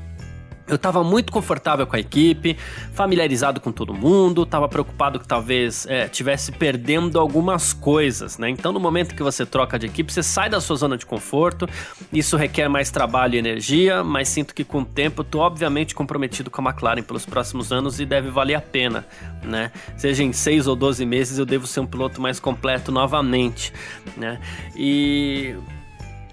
[0.67, 2.58] Eu estava muito confortável com a equipe,
[2.93, 8.49] familiarizado com todo mundo, estava preocupado que talvez é, tivesse perdendo algumas coisas, né?
[8.49, 11.67] Então, no momento que você troca de equipe, você sai da sua zona de conforto.
[12.13, 15.93] Isso requer mais trabalho e energia, mas sinto que com o tempo eu tô obviamente
[15.93, 19.06] comprometido com a McLaren pelos próximos anos e deve valer a pena,
[19.43, 19.69] né?
[19.97, 23.73] Seja em 6 ou 12 meses, eu devo ser um piloto mais completo novamente,
[24.15, 24.39] né?
[24.76, 25.56] E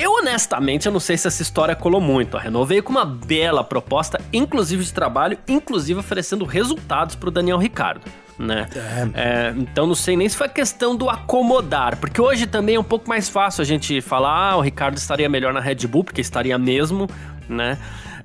[0.01, 2.37] eu honestamente eu não sei se essa história colou muito.
[2.37, 7.31] A Renault veio com uma bela proposta, inclusive de trabalho, inclusive oferecendo resultados para o
[7.31, 8.01] Daniel Ricardo.
[8.39, 8.67] Né?
[8.75, 9.21] É.
[9.23, 12.85] É, então não sei nem se foi questão do acomodar, porque hoje também é um
[12.85, 16.23] pouco mais fácil a gente falar, ah, o Ricardo estaria melhor na Red Bull, porque
[16.23, 17.07] estaria mesmo,
[17.47, 17.77] né?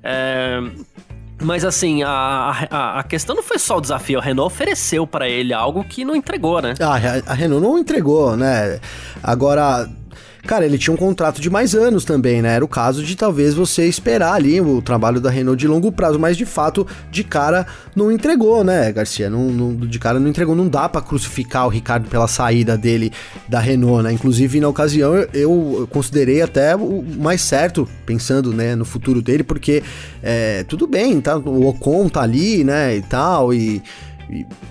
[0.02, 0.62] É,
[1.42, 4.20] Mas assim, a, a, a, questão não foi só o desafio.
[4.20, 6.76] A Renault ofereceu para ele algo que não entregou, né?
[6.80, 8.80] Ah, a, a Renault não entregou, né?
[9.22, 9.90] Agora,
[10.46, 12.56] Cara, ele tinha um contrato de mais anos também, né?
[12.56, 16.20] Era o caso de talvez você esperar ali o trabalho da Renault de longo prazo,
[16.20, 19.30] mas de fato, de cara, não entregou, né, Garcia?
[19.30, 20.56] Não, não de cara não entregou.
[20.56, 23.12] Não dá para crucificar o Ricardo pela saída dele
[23.48, 24.12] da Renault, né?
[24.12, 29.44] Inclusive, na ocasião, eu, eu considerei até o mais certo, pensando né, no futuro dele,
[29.44, 29.84] porque
[30.22, 31.38] é, tudo bem, tá?
[31.38, 33.82] O Ocon tá ali, né, e tal, e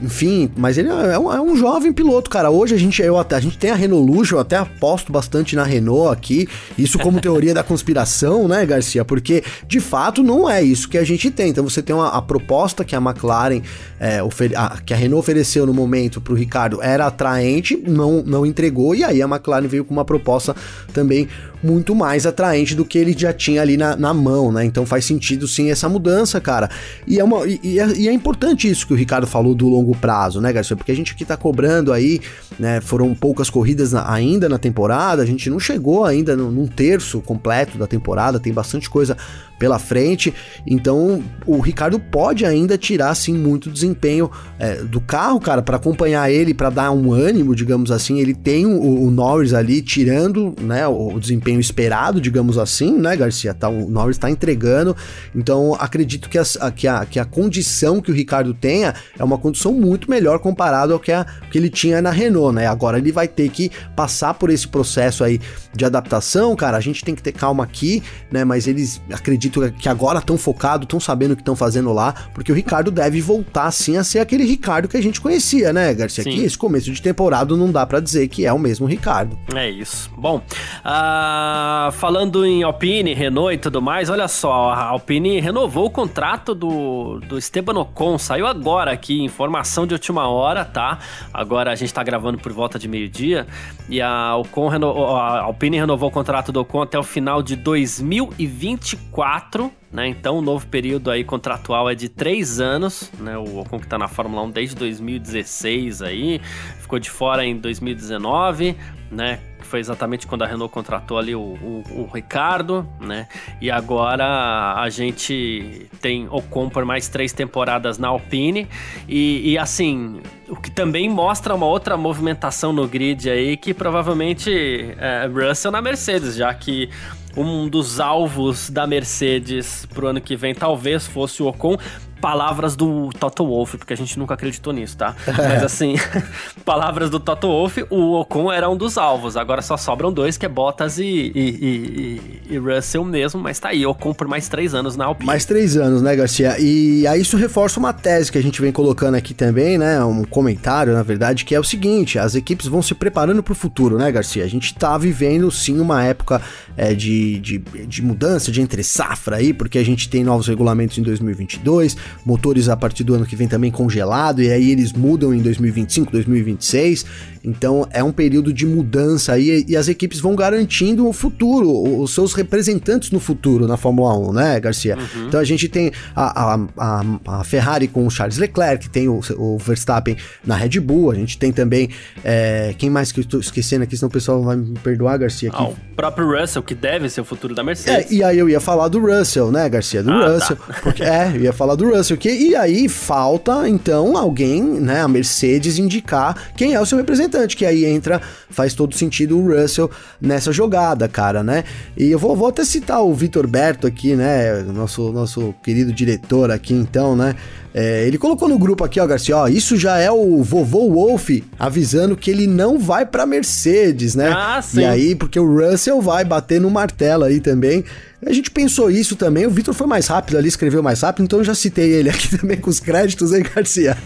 [0.03, 2.51] enfim, mas ele é um, é um, jovem piloto, cara.
[2.51, 5.63] Hoje a gente, eu, a gente tem a Renault Luxo, eu até aposto bastante na
[5.63, 6.49] Renault aqui.
[6.77, 9.05] Isso como teoria da conspiração, né, Garcia?
[9.05, 11.51] Porque de fato não é isso que a gente tem.
[11.51, 13.63] Então você tem uma, a proposta que a McLaren,
[14.01, 14.21] é,
[14.57, 19.05] a, que a Renault ofereceu no momento pro Ricardo era atraente, não, não entregou, e
[19.05, 20.55] aí a McLaren veio com uma proposta
[20.93, 21.29] também
[21.65, 24.65] muito mais atraente do que ele já tinha ali na, na mão, né?
[24.65, 26.69] Então faz sentido sim essa mudança, cara.
[27.07, 29.69] E é, uma, e, e, é, e é importante isso que o Ricardo falou do
[29.69, 30.77] longo prazo, né, Garcia?
[30.77, 32.21] Porque a gente aqui tá cobrando aí,
[32.59, 32.81] né?
[32.81, 37.21] Foram poucas corridas na, ainda na temporada, a gente não chegou ainda num, num terço
[37.21, 39.17] completo da temporada, tem bastante coisa
[39.65, 40.35] pela frente.
[40.67, 46.31] Então o Ricardo pode ainda tirar assim muito desempenho é, do carro, cara, para acompanhar
[46.31, 48.21] ele, para dar um ânimo, digamos assim.
[48.21, 53.17] Ele tem o, o Norris ali tirando, né, o, o, desempenho esperado, digamos assim, né,
[53.17, 53.55] Garcia?
[53.55, 54.95] Tá, o Norris está entregando.
[55.35, 59.39] Então acredito que, a, que, a, que a condição que o Ricardo tenha é uma
[59.39, 62.67] condição muito melhor comparado ao que, a, que ele tinha na Renault, né?
[62.67, 65.41] Agora ele vai ter que passar por esse processo aí
[65.75, 66.77] de adaptação, cara.
[66.77, 68.45] A gente tem que ter calma aqui, né?
[68.45, 72.51] Mas eles acredito que agora estão focados, estão sabendo o que estão fazendo lá, porque
[72.51, 76.25] o Ricardo deve voltar sim a ser aquele Ricardo que a gente conhecia, né, Garcia?
[76.25, 76.31] Sim.
[76.31, 79.39] Que esse começo de temporada não dá para dizer que é o mesmo Ricardo.
[79.55, 80.11] É isso.
[80.17, 85.91] Bom, uh, falando em Alpine, Renault e tudo mais, olha só, a Alpine renovou o
[85.91, 90.99] contrato do, do Esteban Ocon, saiu agora aqui, informação de última hora, tá?
[91.33, 93.47] Agora a gente tá gravando por volta de meio-dia,
[93.89, 97.57] e a, Ocon reno, a Alpine renovou o contrato do Ocon até o final de
[97.57, 100.07] 2024, 4, né?
[100.07, 103.37] Então o novo período aí contratual é de 3 anos, né?
[103.37, 106.41] O Ocon que tá na Fórmula 1 desde 2016 aí,
[106.79, 108.77] ficou de fora em 2019,
[109.11, 109.41] né?
[109.61, 113.27] Foi exatamente quando a Renault contratou ali o, o, o Ricardo, né?
[113.61, 118.69] E agora a gente tem Ocon por mais três temporadas na Alpine.
[119.09, 124.53] E, e, assim, o que também mostra uma outra movimentação no grid aí, que provavelmente
[124.99, 126.91] é Russell na Mercedes, já que
[127.37, 131.77] um dos alvos da Mercedes pro ano que vem talvez fosse o Ocon
[132.25, 135.15] palavras do Toto Wolff, porque a gente nunca acreditou nisso, tá?
[135.27, 135.97] Mas assim,
[136.65, 139.37] palavras do Toto Wolff, o Ocon era um dos alvos.
[139.37, 143.69] Agora só sobram dois, que é Bottas e, e, e, e Russell mesmo, mas tá
[143.69, 145.27] aí, Ocon por mais três anos na Alpine.
[145.27, 146.59] Mais três anos, né, Garcia?
[146.59, 150.03] E aí isso reforça uma tese que a gente vem colocando aqui também, né?
[150.03, 153.55] Um comentário, na verdade, que é o seguinte: as equipes vão se preparando para o
[153.55, 154.45] futuro, né, Garcia?
[154.45, 156.41] A gente tá vivendo sim uma época
[156.75, 160.97] é, de, de, de mudança, de entre safra aí, porque a gente tem novos regulamentos
[160.97, 165.35] em 2022, motores a partir do ano que vem também congelado, e aí eles mudam
[165.35, 167.05] em 2025, 2026.
[167.45, 172.15] Então é um período de mudança aí e as equipes vão garantindo o futuro, os
[172.15, 174.97] seus representantes no futuro na Fórmula 1, né, Garcia?
[174.97, 175.27] Uhum.
[175.27, 179.21] Então a gente tem a, a, a, a, Ferrari com o Charles Leclerc, tem o,
[179.37, 181.91] o, Verstappen na Red Bull, a gente tem também.
[182.25, 185.51] É, quem mais que eu estou esquecendo aqui, senão o pessoal vai me perdoar, Garcia?
[185.51, 185.59] Aqui.
[185.63, 188.11] Ah, o próprio Russell, que deve ser o futuro da Mercedes.
[188.11, 190.03] É, e aí eu ia falar do Russell, né, Garcia?
[190.03, 190.35] Do ah, tá.
[190.35, 190.57] Russell.
[190.57, 190.75] Tá.
[190.83, 192.17] Porque, é, eu ia falar do Russell.
[192.17, 197.34] Que, e aí falta, então, alguém, né, a Mercedes, indicar quem é o seu representante
[197.35, 201.65] importante, que aí entra, faz todo sentido o Russell nessa jogada, cara, né?
[201.97, 204.63] E eu vou, vou até citar o Vitor Berto aqui, né?
[204.63, 207.35] Nosso, nosso querido diretor aqui, então, né?
[207.77, 211.31] É, ele colocou no grupo aqui, ó, Garcia, ó, isso já é o vovô Wolf
[211.59, 214.33] avisando que ele não vai pra Mercedes, né?
[214.33, 214.81] Ah, sim.
[214.81, 217.85] E aí, porque o Russell vai bater no martelo aí também.
[218.27, 219.47] A gente pensou isso também.
[219.47, 222.29] O Vitor foi mais rápido ali, escreveu mais rápido, então eu já citei ele aqui
[222.37, 223.97] também com os créditos, hein, Garcia?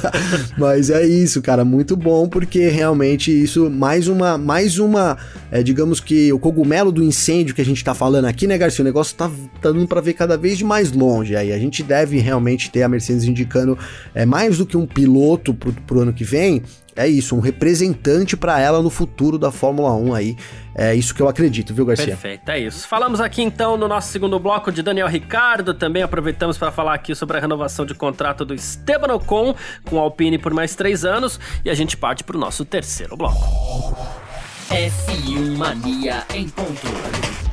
[0.56, 5.18] Mas é isso, cara, muito bom, porque realmente isso, mais uma, mais uma,
[5.50, 8.82] é, digamos que o cogumelo do incêndio que a gente tá falando aqui, né, Garcia?
[8.82, 11.52] O negócio tá, tá dando pra ver cada vez de mais longe aí.
[11.52, 13.78] A gente deve realmente ter a Mercedes indicando
[14.14, 16.62] é, mais do que um piloto pro, pro ano que vem,
[16.98, 20.36] é isso, um representante para ela no futuro da Fórmula 1 aí.
[20.74, 22.06] É isso que eu acredito, viu, Garcia?
[22.06, 22.88] Perfeito, é isso.
[22.88, 25.72] Falamos aqui então no nosso segundo bloco de Daniel Ricardo.
[25.74, 30.02] Também aproveitamos para falar aqui sobre a renovação de contrato do Esteban Ocon com a
[30.02, 31.38] Alpine por mais três anos.
[31.64, 33.46] E a gente parte para o nosso terceiro bloco.
[34.68, 37.47] F1 Mania em ponto.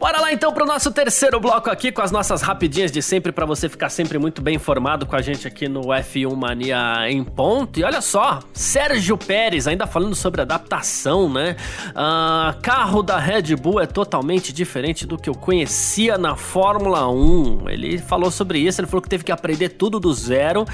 [0.00, 3.44] Bora lá então pro nosso terceiro bloco aqui com as nossas rapidinhas de sempre para
[3.44, 7.78] você ficar sempre muito bem informado com a gente aqui no F1 Mania em ponto.
[7.78, 11.54] E olha só, Sérgio Pérez ainda falando sobre adaptação, né?
[11.90, 17.68] Uh, carro da Red Bull é totalmente diferente do que eu conhecia na Fórmula 1.
[17.68, 20.64] Ele falou sobre isso, ele falou que teve que aprender tudo do zero.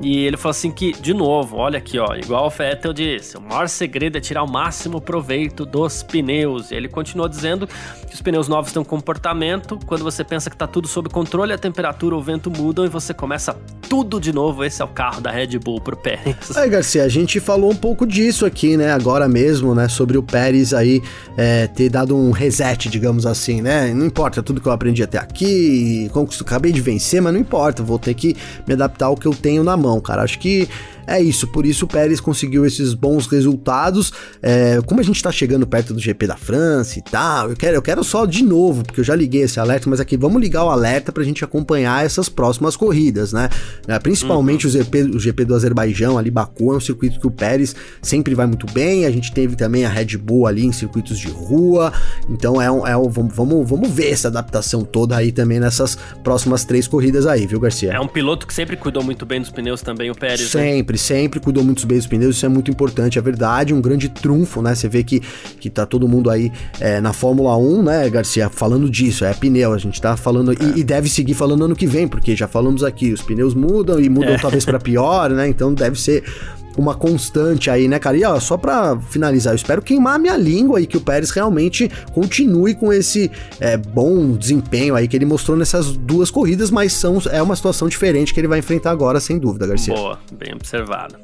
[0.00, 3.40] E ele falou assim que, de novo, olha aqui, ó, igual o Vettel disse, o
[3.40, 6.70] maior segredo é tirar o máximo proveito dos pneus.
[6.70, 10.56] E ele continuou dizendo que os pneus novos têm um comportamento, quando você pensa que
[10.56, 13.56] tá tudo sob controle, a temperatura o vento mudam e você começa
[13.88, 14.64] tudo de novo.
[14.64, 16.56] Esse é o carro da Red Bull pro Pérez.
[16.56, 20.22] Aí, Garcia, a gente falou um pouco disso aqui, né, agora mesmo, né, sobre o
[20.22, 21.02] Pérez aí
[21.36, 23.92] é, ter dado um reset, digamos assim, né?
[23.92, 27.98] Não importa tudo que eu aprendi até aqui, acabei de vencer, mas não importa, vou
[27.98, 30.22] ter que me adaptar ao que eu tenho na mão cara.
[30.22, 30.68] Acho que
[31.06, 34.12] é isso, por isso o Pérez conseguiu esses bons resultados.
[34.42, 37.76] É, como a gente tá chegando perto do GP da França e tal, eu quero,
[37.76, 40.64] eu quero só de novo, porque eu já liguei esse alerta, mas aqui vamos ligar
[40.64, 43.48] o alerta pra gente acompanhar essas próximas corridas, né?
[43.86, 44.70] É, principalmente uhum.
[44.70, 48.34] o, GP, o GP do Azerbaijão, ali Baku, é um circuito que o Pérez sempre
[48.34, 49.04] vai muito bem.
[49.06, 51.92] A gente teve também a Red Bull ali em circuitos de rua,
[52.28, 55.96] então é um, é um vamos, vamos, vamos ver essa adaptação toda aí também nessas
[56.22, 57.92] próximas três corridas aí, viu, Garcia?
[57.92, 60.54] É um piloto que sempre cuidou muito bem dos pneus também, o Pérez.
[60.54, 60.62] Né?
[60.62, 60.91] Sempre.
[60.91, 60.91] Né?
[60.98, 64.08] Sempre, sempre cuidou muito bem dos pneus, isso é muito importante, é verdade, um grande
[64.08, 64.74] trunfo, né?
[64.74, 65.20] Você vê que,
[65.60, 69.72] que tá todo mundo aí é, na Fórmula 1, né, Garcia, falando disso, é pneu,
[69.72, 70.56] a gente tá falando, é.
[70.60, 74.00] e, e, deve seguir falando ano que vem, porque já falamos aqui, os pneus mudam
[74.00, 74.38] e mudam é.
[74.38, 75.48] talvez para pior, né?
[75.48, 76.24] Então deve ser
[76.76, 78.16] uma constante aí, né, cara?
[78.16, 81.30] E ó, só pra finalizar, eu espero queimar a minha língua e que o Pérez
[81.30, 83.30] realmente continue com esse
[83.60, 87.88] é, bom desempenho aí que ele mostrou nessas duas corridas, mas são, é uma situação
[87.88, 89.94] diferente que ele vai enfrentar agora, sem dúvida, Garcia.
[89.94, 91.16] Boa, bem observado.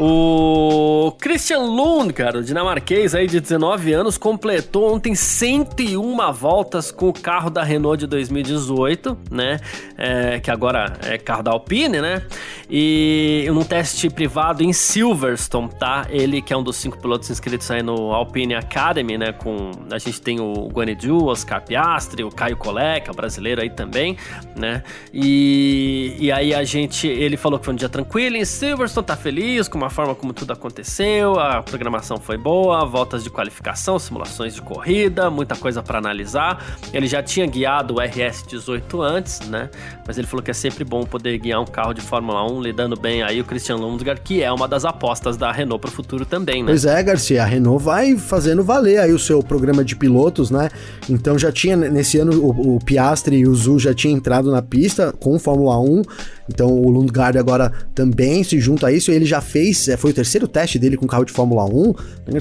[0.00, 7.08] O Christian Lund, cara, o dinamarquês aí de 19 anos, completou ontem 101 voltas com
[7.08, 9.58] o carro da Renault de 2018, né?
[9.96, 12.22] É, que agora é carro da Alpine, né?
[12.70, 16.06] E num teste privado em Silverstone, tá?
[16.10, 19.32] Ele que é um dos cinco pilotos inscritos aí no Alpine Academy, né?
[19.32, 24.16] Com a gente tem o Guanaju, o Oscar Piastri, o Caio Coleca, brasileiro aí também,
[24.54, 24.84] né?
[25.12, 29.16] E, e aí a gente, ele falou que foi um dia tranquilo em Silverstone, tá
[29.16, 33.98] feliz com uma a forma como tudo aconteceu, a programação foi boa, voltas de qualificação,
[33.98, 36.62] simulações de corrida, muita coisa para analisar.
[36.92, 39.70] Ele já tinha guiado o RS18 antes, né?
[40.06, 42.96] Mas ele falou que é sempre bom poder guiar um carro de Fórmula 1, lidando
[42.96, 46.26] bem aí o Christian Lundgaard, que é uma das apostas da Renault para o futuro
[46.26, 46.68] também, né?
[46.68, 50.68] Pois é, Garcia, a Renault vai fazendo valer aí o seu programa de pilotos, né?
[51.08, 54.60] Então já tinha nesse ano o, o Piastri e o Zu já tinha entrado na
[54.60, 56.02] pista com Fórmula 1.
[56.48, 59.10] Então o Lundgaard agora também se junta a isso.
[59.10, 61.94] Ele já fez, é, foi o terceiro teste dele com carro de Fórmula 1.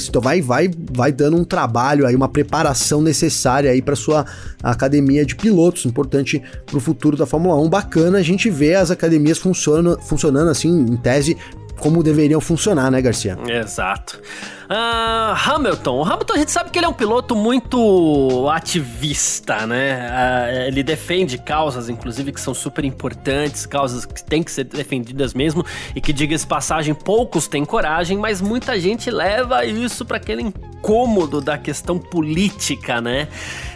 [0.09, 4.25] Então vai, vai, vai dando um trabalho aí, uma preparação necessária aí para sua
[4.63, 7.69] academia de pilotos, importante para o futuro da Fórmula 1.
[7.69, 11.37] Bacana a gente ver as academias funcionando, funcionando assim, em tese,
[11.79, 13.37] como deveriam funcionar, né, Garcia?
[13.47, 14.21] Exato.
[14.69, 15.99] Uh, Hamilton.
[15.99, 20.09] O Hamilton a gente sabe que ele é um piloto muito ativista, né?
[20.09, 25.33] Uh, ele defende causas, inclusive, que são super importantes, causas que têm que ser defendidas
[25.33, 30.41] mesmo, e que, diga-se passagem, poucos têm coragem, mas muita gente leva isso para aquele
[30.41, 33.29] incômodo da questão política, né?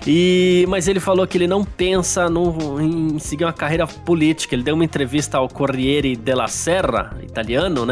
[0.06, 4.56] E, mas ele falou que ele não pensa no, em seguir uma carreira política.
[4.56, 7.91] Ele deu uma entrevista ao Corriere della Serra, italiano, né?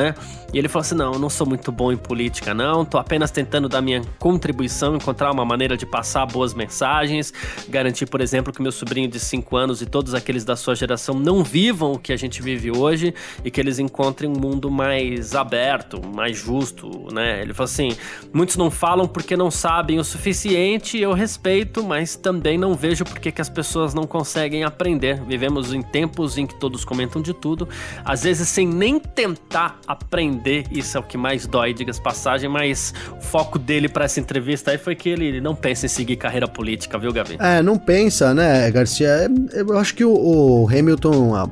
[0.53, 2.83] E ele falou assim: não, eu não sou muito bom em política, não.
[2.83, 7.33] Tô apenas tentando dar minha contribuição, encontrar uma maneira de passar boas mensagens,
[7.67, 11.15] garantir, por exemplo, que meu sobrinho de 5 anos e todos aqueles da sua geração
[11.15, 15.35] não vivam o que a gente vive hoje e que eles encontrem um mundo mais
[15.35, 17.41] aberto, mais justo, né?
[17.41, 17.89] Ele falou assim:
[18.33, 23.31] muitos não falam porque não sabem o suficiente, eu respeito, mas também não vejo porque
[23.31, 25.21] que as pessoas não conseguem aprender.
[25.25, 27.67] Vivemos em tempos em que todos comentam de tudo,
[28.03, 32.93] às vezes sem nem tentar aprender, isso é o que mais dói, diga-se passagem, mas
[33.17, 36.47] o foco dele para essa entrevista aí foi que ele não pensa em seguir carreira
[36.47, 37.37] política, viu, Gavi?
[37.39, 39.07] É, não pensa, né, Garcia?
[39.07, 41.49] É, eu acho que o, o Hamilton,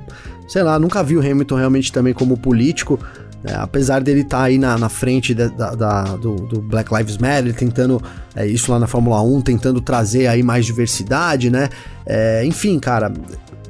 [0.47, 2.99] sei lá, nunca vi o Hamilton realmente também como político.
[3.43, 6.93] É, apesar dele estar tá aí na, na frente da, da, da, do, do, Black
[6.93, 8.01] Lives Matter, tentando
[8.35, 11.69] é, isso lá na Fórmula 1, tentando trazer aí mais diversidade, né?
[12.05, 13.11] É, enfim, cara,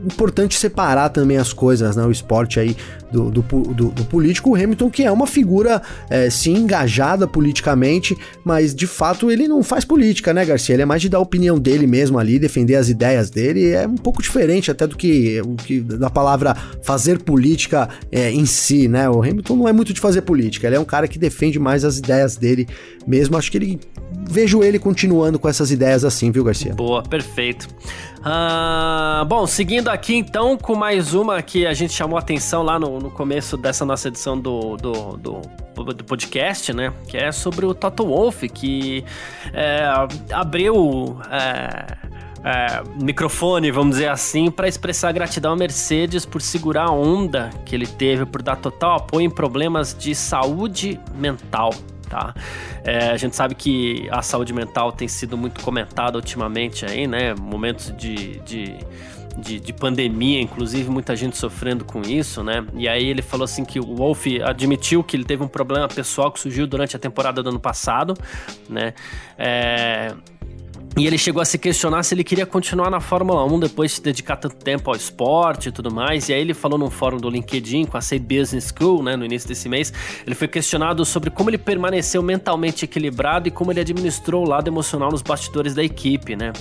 [0.05, 2.03] importante separar também as coisas, né?
[2.05, 2.75] O esporte aí
[3.11, 4.51] do, do, do, do político.
[4.51, 9.63] O Hamilton, que é uma figura, é, sim, engajada politicamente, mas de fato ele não
[9.63, 10.75] faz política, né, Garcia?
[10.75, 13.71] Ele é mais de dar a opinião dele mesmo ali, defender as ideias dele.
[13.71, 18.45] É um pouco diferente até do que, o que da palavra fazer política é, em
[18.45, 19.09] si, né?
[19.09, 21.83] O Hamilton não é muito de fazer política, ele é um cara que defende mais
[21.83, 22.67] as ideias dele
[23.05, 23.37] mesmo.
[23.37, 23.79] Acho que ele
[24.29, 26.73] vejo ele continuando com essas ideias assim, viu, Garcia?
[26.73, 27.67] Boa, perfeito.
[28.23, 32.99] Ah, bom, seguindo aqui então com mais uma que a gente chamou atenção lá no,
[32.99, 35.41] no começo dessa nossa edição do, do, do,
[35.93, 36.91] do, podcast, né?
[37.07, 39.03] Que é sobre o Toto Wolff, que
[39.53, 39.85] é,
[40.31, 41.19] abriu.
[41.31, 42.07] É,
[42.43, 47.75] é, microfone, vamos dizer assim, para expressar gratidão à Mercedes por segurar a onda que
[47.75, 51.71] ele teve, por dar total apoio em problemas de saúde mental
[52.09, 52.33] tá?
[52.83, 57.33] É, a gente sabe que a saúde mental tem sido muito comentada ultimamente aí, né?
[57.35, 58.75] Momentos de, de,
[59.37, 62.65] de, de, pandemia, inclusive muita gente sofrendo com isso, né?
[62.73, 66.31] E aí ele falou assim que o Wolf admitiu que ele teve um problema pessoal
[66.31, 68.13] que surgiu durante a temporada do ano passado,
[68.69, 68.93] né?
[69.37, 70.13] É,
[70.97, 74.01] e ele chegou a se questionar se ele queria continuar na Fórmula 1 depois de
[74.01, 76.27] dedicar tanto tempo ao esporte e tudo mais.
[76.27, 79.23] E aí ele falou num fórum do LinkedIn com a Say Business School, né, no
[79.23, 79.93] início desse mês,
[80.25, 84.67] ele foi questionado sobre como ele permaneceu mentalmente equilibrado e como ele administrou o lado
[84.67, 86.51] emocional nos bastidores da equipe, né?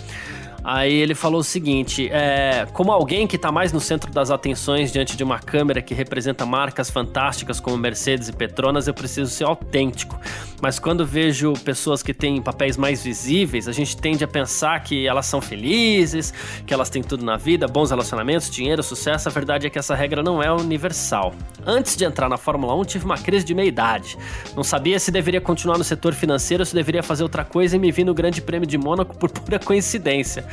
[0.69, 4.91] Aí ele falou o seguinte: é, como alguém que está mais no centro das atenções
[4.91, 9.45] diante de uma câmera que representa marcas fantásticas como Mercedes e Petronas, eu preciso ser
[9.45, 10.21] autêntico.
[10.61, 15.07] Mas quando vejo pessoas que têm papéis mais visíveis, a gente tende a pensar que
[15.07, 16.35] elas são felizes,
[16.67, 19.29] que elas têm tudo na vida, bons relacionamentos, dinheiro, sucesso.
[19.29, 21.33] A verdade é que essa regra não é universal.
[21.65, 24.19] Antes de entrar na Fórmula 1, tive uma crise de meia-idade.
[24.57, 27.79] Não sabia se deveria continuar no setor financeiro ou se deveria fazer outra coisa e
[27.79, 30.45] me vi no Grande Prêmio de Mônaco por pura coincidência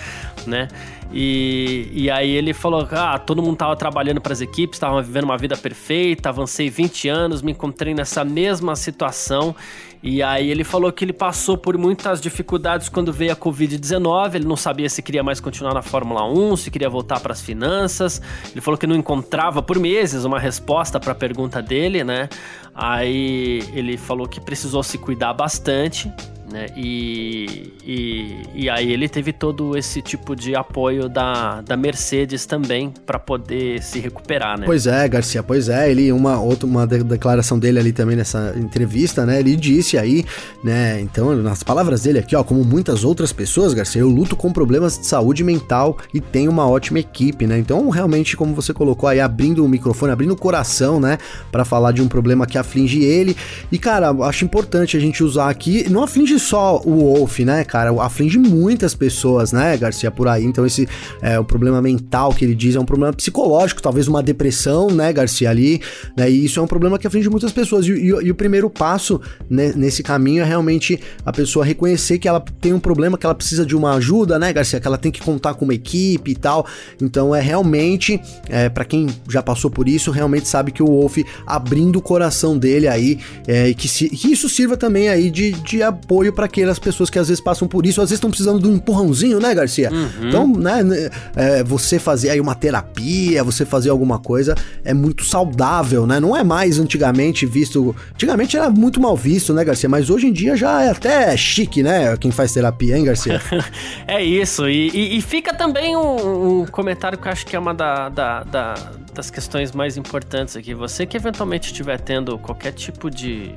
[0.45, 0.67] né?
[1.13, 5.25] E, e aí ele falou: ah, todo mundo tava trabalhando para as equipes, tava vivendo
[5.25, 9.55] uma vida perfeita, avancei 20 anos, me encontrei nessa mesma situação.
[10.01, 14.45] E aí ele falou que ele passou por muitas dificuldades quando veio a Covid-19, ele
[14.45, 18.21] não sabia se queria mais continuar na Fórmula 1, se queria voltar para as finanças.
[18.51, 22.27] Ele falou que não encontrava por meses uma resposta para a pergunta dele, né?
[22.75, 26.11] Aí ele falou que precisou se cuidar bastante
[26.53, 26.67] né?
[26.77, 32.93] E, e, e, aí ele teve todo esse tipo de apoio da, da Mercedes também
[33.07, 34.67] para poder se recuperar, né?
[34.67, 39.25] Pois é, Garcia, pois é, ele uma outra uma declaração dele ali também nessa entrevista,
[39.25, 39.39] né?
[39.39, 40.23] Ele disse aí,
[40.63, 41.01] né?
[41.01, 44.99] Então, nas palavras dele aqui, ó, como muitas outras pessoas, Garcia, eu luto com problemas
[44.99, 47.57] de saúde mental e tenho uma ótima equipe, né?
[47.57, 51.17] Então, realmente, como você colocou aí, abrindo o microfone, abrindo o coração, né,
[51.51, 53.35] para falar de um problema que aflige ele.
[53.71, 57.91] E cara, acho importante a gente usar aqui, não aflige só o Wolf, né, cara?
[58.01, 60.43] Aflige muitas pessoas, né, Garcia, por aí.
[60.43, 60.87] Então, esse
[61.21, 65.11] é o problema mental que ele diz é um problema psicológico, talvez uma depressão, né,
[65.11, 65.81] Garcia, ali.
[66.15, 67.87] Né, e isso é um problema que aflige muitas pessoas.
[67.87, 69.19] E, e, e o primeiro passo
[69.49, 73.35] né, nesse caminho é realmente a pessoa reconhecer que ela tem um problema, que ela
[73.35, 74.79] precisa de uma ajuda, né, Garcia?
[74.79, 76.65] Que ela tem que contar com uma equipe e tal.
[77.01, 78.19] Então, é realmente,
[78.49, 82.57] é, para quem já passou por isso, realmente sabe que o Wolf abrindo o coração
[82.57, 86.45] dele aí, é, e que, se, que isso sirva também aí de, de apoio para
[86.45, 89.39] aquelas pessoas que às vezes passam por isso, às vezes estão precisando de um empurrãozinho,
[89.39, 89.91] né, Garcia?
[89.91, 90.27] Uhum.
[90.27, 95.23] Então, né, né, é, você fazer aí uma terapia, você fazer alguma coisa é muito
[95.23, 96.19] saudável, né?
[96.19, 97.95] Não é mais antigamente visto.
[98.13, 99.87] Antigamente era muito mal visto, né, Garcia?
[99.87, 102.15] Mas hoje em dia já é até chique, né?
[102.17, 103.41] Quem faz terapia, hein, Garcia?
[104.07, 104.67] é isso.
[104.67, 108.09] E, e, e fica também um, um, comentário que eu acho que é uma da,
[108.09, 108.75] da, da,
[109.13, 110.73] das questões mais importantes aqui.
[110.73, 113.51] Você que eventualmente estiver tendo qualquer tipo de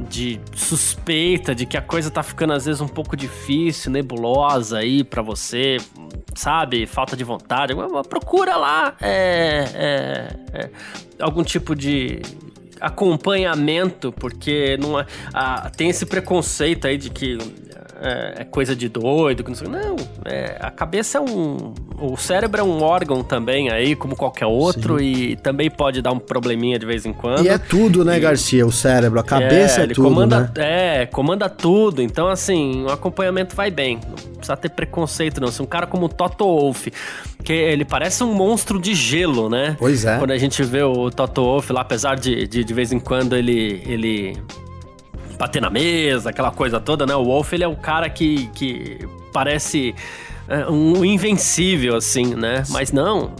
[0.00, 5.04] de suspeita de que a coisa tá ficando às vezes um pouco difícil, nebulosa aí
[5.04, 5.76] para você,
[6.34, 6.86] sabe?
[6.86, 7.74] Falta de vontade.
[8.08, 10.70] Procura lá é, é, é,
[11.20, 12.20] algum tipo de
[12.80, 17.38] acompanhamento, porque não é, ah, tem esse preconceito aí de que
[18.00, 19.68] é, é, coisa de doido, que não sei.
[19.68, 21.72] Não, é, a cabeça é um.
[21.98, 25.04] O cérebro é um órgão também aí, como qualquer outro, Sim.
[25.04, 27.44] e também pode dar um probleminha de vez em quando.
[27.44, 28.66] E é tudo, né, e, Garcia?
[28.66, 30.08] O cérebro, a cabeça é, é tudo.
[30.08, 31.02] Comanda, né?
[31.02, 32.02] É, comanda tudo.
[32.02, 34.00] Então, assim, o acompanhamento vai bem.
[34.06, 35.48] Não precisa ter preconceito, não.
[35.48, 36.92] Se um cara como o Toto Wolff,
[37.42, 39.76] que ele parece um monstro de gelo, né?
[39.78, 40.18] Pois é.
[40.18, 43.36] Quando a gente vê o Toto Wolff lá, apesar de, de de vez em quando
[43.36, 43.82] ele.
[43.86, 44.36] ele
[45.38, 47.14] bater na mesa, aquela coisa toda, né?
[47.14, 49.94] O Wolf, ele é o cara que, que parece
[50.48, 52.62] é, um invencível, assim, né?
[52.68, 53.32] Mas não,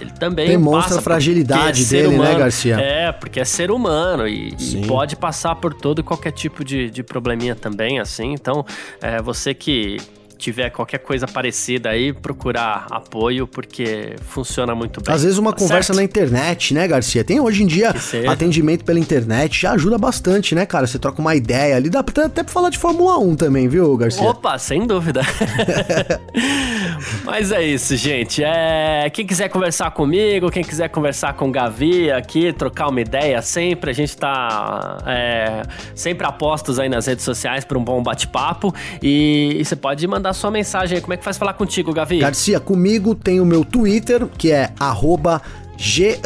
[0.00, 2.32] ele também demonstra a fragilidade é dele, né, humano.
[2.32, 2.76] né, Garcia?
[2.76, 6.90] É, porque é ser humano e, e, pode passar por todo e qualquer tipo de,
[6.90, 8.32] de probleminha também, assim.
[8.32, 8.64] Então,
[9.00, 9.98] é, você que
[10.38, 15.14] tiver qualquer coisa parecida aí, procurar apoio, porque funciona muito bem.
[15.14, 15.96] Às vezes uma tá conversa certo?
[15.96, 17.24] na internet, né, Garcia?
[17.24, 17.92] Tem hoje em dia
[18.30, 20.86] atendimento pela internet, já ajuda bastante, né, cara?
[20.86, 23.96] Você troca uma ideia ali, dá até, até pra falar de Fórmula 1 também, viu,
[23.96, 24.22] Garcia?
[24.22, 25.22] Opa, sem dúvida.
[27.24, 28.42] Mas é isso, gente.
[28.42, 29.08] É...
[29.10, 33.90] Quem quiser conversar comigo, quem quiser conversar com o Gavi aqui, trocar uma ideia sempre,
[33.90, 35.62] a gente tá é...
[35.94, 38.74] sempre apostos aí nas redes sociais para um bom bate-papo.
[39.02, 39.56] E...
[39.58, 41.02] e, você pode mandar sua mensagem aí.
[41.02, 42.18] Como é que faz falar contigo, Gavi?
[42.18, 45.42] Garcia, comigo tem o meu Twitter, que é arroba
[45.78, 46.18] G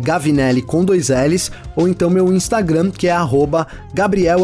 [0.00, 4.40] Gavinelli com dois L's, ou então meu Instagram, que é arroba Gabriel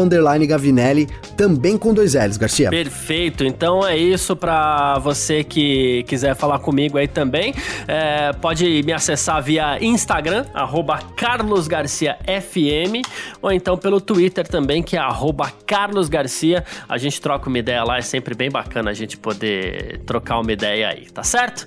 [0.47, 2.69] Gavinelli, também com dois L's, Garcia.
[2.69, 7.55] Perfeito, então é isso para você que quiser falar comigo aí também.
[7.87, 13.03] É, pode me acessar via Instagram, arroba Carlos Garcia FM,
[13.41, 16.63] ou então pelo Twitter também, que é arroba Carlos Garcia.
[16.87, 20.51] A gente troca uma ideia lá, é sempre bem bacana a gente poder trocar uma
[20.51, 21.65] ideia aí, tá certo?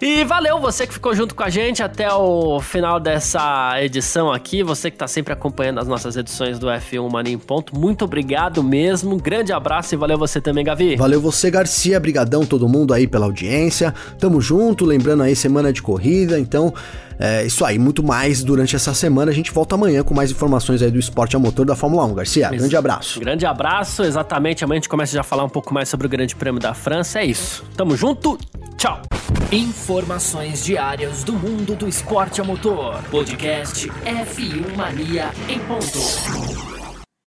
[0.00, 4.62] E valeu você que ficou junto com a gente até o final dessa edição aqui.
[4.62, 7.76] Você que está sempre acompanhando as nossas edições do F1 Mania em Ponto.
[7.76, 9.16] Muito obrigado mesmo.
[9.16, 10.94] Grande abraço e valeu você também, Gavi.
[10.94, 11.98] Valeu você, Garcia.
[11.98, 13.92] Brigadão todo mundo aí pela audiência.
[14.20, 14.84] Tamo junto.
[14.84, 16.38] Lembrando aí, semana de corrida.
[16.38, 16.72] Então,
[17.18, 17.78] é isso aí.
[17.78, 19.30] Muito mais durante essa semana.
[19.30, 22.14] A gente volta amanhã com mais informações aí do esporte a motor da Fórmula 1.
[22.14, 22.56] Garcia, isso.
[22.56, 23.20] grande abraço.
[23.20, 24.02] Grande abraço.
[24.02, 24.64] Exatamente.
[24.64, 26.74] Amanhã a gente começa já a falar um pouco mais sobre o Grande Prêmio da
[26.74, 27.20] França.
[27.20, 27.64] É isso.
[27.76, 28.38] Tamo junto.
[28.76, 29.02] Tchau.
[29.50, 33.02] Informações diárias do mundo do esporte a motor.
[33.10, 36.77] Podcast F1 Mania em ponto.